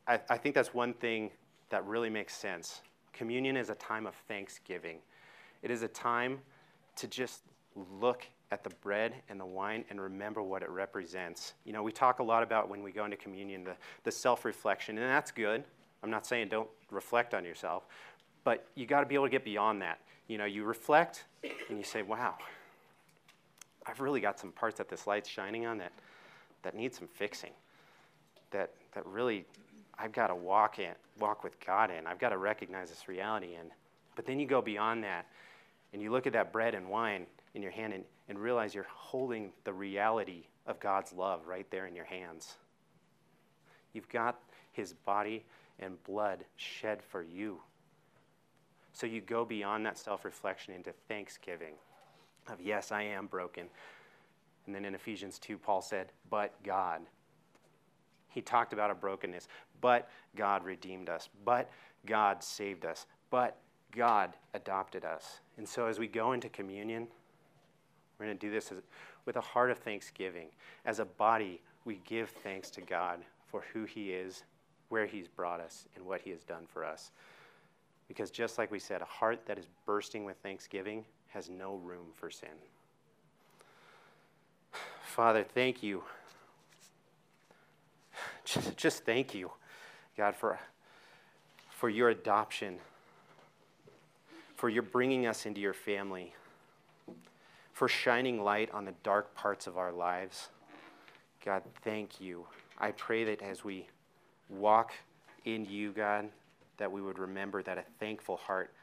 I, 0.08 0.20
I 0.30 0.38
think 0.38 0.56
that's 0.56 0.74
one 0.74 0.94
thing 0.94 1.32
that 1.70 1.86
really 1.86 2.10
makes 2.10 2.36
sense. 2.36 2.82
Communion 3.14 3.58
is 3.58 3.70
a 3.70 3.76
time 3.76 4.06
of 4.06 4.16
thanksgiving, 4.28 4.98
it 5.62 5.72
is 5.72 5.82
a 5.82 5.88
time 5.88 6.40
to 6.96 7.08
just 7.08 7.42
look 8.00 8.26
at 8.52 8.64
the 8.64 8.70
bread 8.82 9.14
and 9.30 9.40
the 9.40 9.46
wine 9.46 9.84
and 9.90 10.00
remember 10.00 10.42
what 10.42 10.62
it 10.62 10.70
represents. 10.70 11.54
You 11.66 11.74
know, 11.74 11.84
we 11.84 11.92
talk 11.92 12.20
a 12.20 12.24
lot 12.24 12.44
about 12.44 12.70
when 12.70 12.82
we 12.82 12.92
go 12.92 13.06
into 13.06 13.18
communion 13.18 13.64
the, 13.64 13.76
the 14.04 14.12
self 14.12 14.46
reflection, 14.46 14.98
and 14.98 15.10
that's 15.10 15.32
good. 15.32 15.64
I'm 16.04 16.10
not 16.10 16.26
saying 16.26 16.50
don't 16.50 16.70
reflect 16.92 17.34
on 17.34 17.44
yourself, 17.44 17.86
but 18.44 18.68
you 18.76 18.86
got 18.86 19.02
to 19.02 19.06
be 19.06 19.16
able 19.16 19.26
to 19.26 19.32
get 19.32 19.44
beyond 19.44 19.82
that. 19.82 20.00
You 20.28 20.38
know, 20.38 20.46
you 20.46 20.64
reflect 20.64 21.26
and 21.70 21.78
you 21.78 21.84
say, 21.84 22.02
wow, 22.02 22.36
I've 23.86 24.00
really 24.00 24.22
got 24.22 24.40
some 24.40 24.52
parts 24.52 24.78
that 24.78 24.90
this 24.90 25.08
light's 25.08 25.30
shining 25.30 25.66
on 25.66 25.78
that, 25.80 25.92
that 26.64 26.76
need 26.76 26.94
some 26.94 27.08
fixing, 27.08 27.52
that, 28.52 28.72
that 28.94 29.06
really 29.06 29.46
I've 29.98 30.12
got 30.12 30.28
to 30.28 30.36
walk 30.36 30.80
in, 30.80 30.94
walk 31.20 31.44
with 31.44 31.60
God 31.66 31.90
in. 31.90 32.06
I've 32.06 32.20
got 32.20 32.30
to 32.30 32.38
recognize 32.38 32.90
this 32.90 33.08
reality 33.08 33.56
in. 33.56 33.72
But 34.16 34.26
then 34.26 34.40
you 34.40 34.46
go 34.46 34.62
beyond 34.62 35.04
that 35.04 35.26
and 35.94 36.02
you 36.02 36.12
look 36.12 36.28
at 36.28 36.34
that 36.34 36.52
bread 36.52 36.76
and 36.76 36.88
wine 36.90 37.26
in 37.56 37.62
your 37.62 37.72
hand 37.72 37.94
and, 37.94 38.04
and 38.30 38.40
realize 38.40 38.76
you're 38.76 38.86
holding 38.90 39.52
the 39.64 39.74
reality 39.74 40.44
of 40.66 40.80
God's 40.80 41.14
love 41.14 41.48
right 41.48 41.70
there 41.72 41.88
in 41.88 41.96
your 41.96 42.06
hands. 42.06 42.56
You've 43.94 44.10
got 44.10 44.40
his 44.72 44.94
body 44.94 45.46
and 45.80 46.02
blood 46.04 46.44
shed 46.56 47.02
for 47.02 47.24
you. 47.24 47.60
So 48.94 49.06
you 49.06 49.22
go 49.22 49.46
beyond 49.46 49.86
that 49.86 49.98
self 49.98 50.26
reflection 50.26 50.74
into 50.74 50.92
thanksgiving 51.08 51.76
of, 52.50 52.60
yes, 52.62 52.92
I 52.92 53.04
am 53.04 53.28
broken. 53.28 53.68
And 54.66 54.76
then 54.76 54.86
in 54.86 54.96
Ephesians 54.96 55.40
2, 55.40 55.58
Paul 55.58 55.82
said, 55.82 56.12
but 56.30 56.54
God. 56.64 57.02
He 58.30 58.42
talked 58.42 58.74
about 58.74 58.92
a 58.92 58.96
brokenness, 58.96 59.48
but 59.82 60.10
God 60.36 60.64
redeemed 60.64 61.10
us, 61.10 61.30
but 61.46 61.72
God 62.06 62.44
saved 62.44 62.86
us, 62.86 63.06
but 63.30 63.58
God 63.96 64.34
adopted 64.54 65.06
us. 65.06 65.40
And 65.58 65.68
so 65.68 65.88
as 65.88 65.98
we 65.98 66.08
go 66.08 66.34
into 66.34 66.50
communion, 66.50 67.08
we're 68.20 68.26
going 68.26 68.38
to 68.38 68.46
do 68.48 68.52
this 68.52 68.72
as, 68.72 68.80
with 69.26 69.36
a 69.36 69.42
heart 69.42 69.72
of 69.72 69.78
thanksgiving. 69.80 70.48
As 70.86 71.00
a 71.00 71.06
body, 71.06 71.62
we 71.86 72.02
give 72.06 72.30
thanks 72.30 72.70
to 72.72 72.82
God 72.82 73.20
for 73.50 73.64
who 73.74 73.86
He 73.86 74.12
is, 74.12 74.44
where 74.90 75.06
He's 75.06 75.28
brought 75.28 75.60
us, 75.60 75.86
and 75.96 76.06
what 76.06 76.22
He 76.22 76.32
has 76.32 76.44
done 76.44 76.66
for 76.72 76.84
us. 76.84 77.12
Because 78.08 78.32
just 78.32 78.58
like 78.58 78.72
we 78.72 78.80
said, 78.80 79.02
a 79.02 79.06
heart 79.06 79.46
that 79.46 79.58
is 79.58 79.68
bursting 79.86 80.26
with 80.26 80.38
thanksgiving 80.38 81.06
has 81.30 81.50
no 81.50 81.76
room 81.76 82.08
for 82.16 82.32
sin. 82.32 82.50
Father, 85.06 85.44
thank 85.44 85.84
you. 85.84 86.04
Just, 88.46 88.78
just 88.78 89.04
thank 89.04 89.34
you, 89.34 89.52
God, 90.16 90.36
for, 90.36 90.58
for 91.70 91.90
your 91.90 92.10
adoption 92.10 92.80
for 94.58 94.70
your 94.70 94.82
bringing 94.82 95.28
us 95.28 95.46
into 95.46 95.62
your 95.62 95.74
family, 95.74 96.34
for 97.78 97.88
shining 97.88 98.44
light 98.44 98.72
on 98.74 98.86
the 98.86 98.94
dark 99.04 99.36
parts 99.36 99.68
of 99.68 99.78
our 99.78 99.92
lives. 99.92 100.50
God, 101.46 101.62
thank 101.84 102.20
you. 102.20 102.48
I 102.80 102.90
pray 102.90 103.24
that 103.26 103.44
as 103.44 103.64
we 103.64 103.86
walk 104.50 104.94
in 105.46 105.64
you, 105.64 105.92
God, 105.92 106.28
that 106.78 106.92
we 106.92 107.04
would 107.04 107.20
remember 107.20 107.62
that 107.62 107.78
a 107.78 107.84
thankful 108.00 108.38
heart 108.38 108.74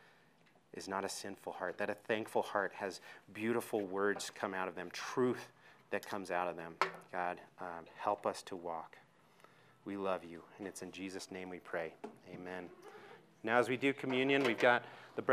is 0.75 0.87
not 0.87 1.05
a 1.05 1.09
sinful 1.09 1.55
heart, 1.55 1.77
that 1.79 1.91
a 1.91 1.95
thankful 2.07 2.43
heart 2.43 2.71
has 2.77 3.01
beautiful 3.33 3.81
words 3.81 4.31
come 4.33 4.55
out 4.55 4.69
of 4.69 4.77
them, 4.77 4.91
truth 4.93 5.49
that 5.91 6.07
comes 6.07 6.31
out 6.31 6.47
of 6.47 6.55
them. 6.55 6.77
God, 7.11 7.41
um, 7.61 7.87
help 7.97 8.29
us 8.29 8.45
to 8.45 8.55
walk. 8.55 8.97
We 9.85 9.97
love 9.97 10.23
you, 10.23 10.41
and 10.61 10.69
it's 10.69 10.83
in 10.83 10.93
Jesus' 10.93 11.33
name 11.33 11.51
we 11.51 11.59
pray. 11.59 11.95
Amen. 12.33 12.67
Now, 13.43 13.59
as 13.59 13.69
we 13.69 13.77
do 13.77 13.93
communion, 13.93 14.45
we've 14.45 14.57
got 14.57 14.85
the 15.17 15.23
bread. 15.23 15.33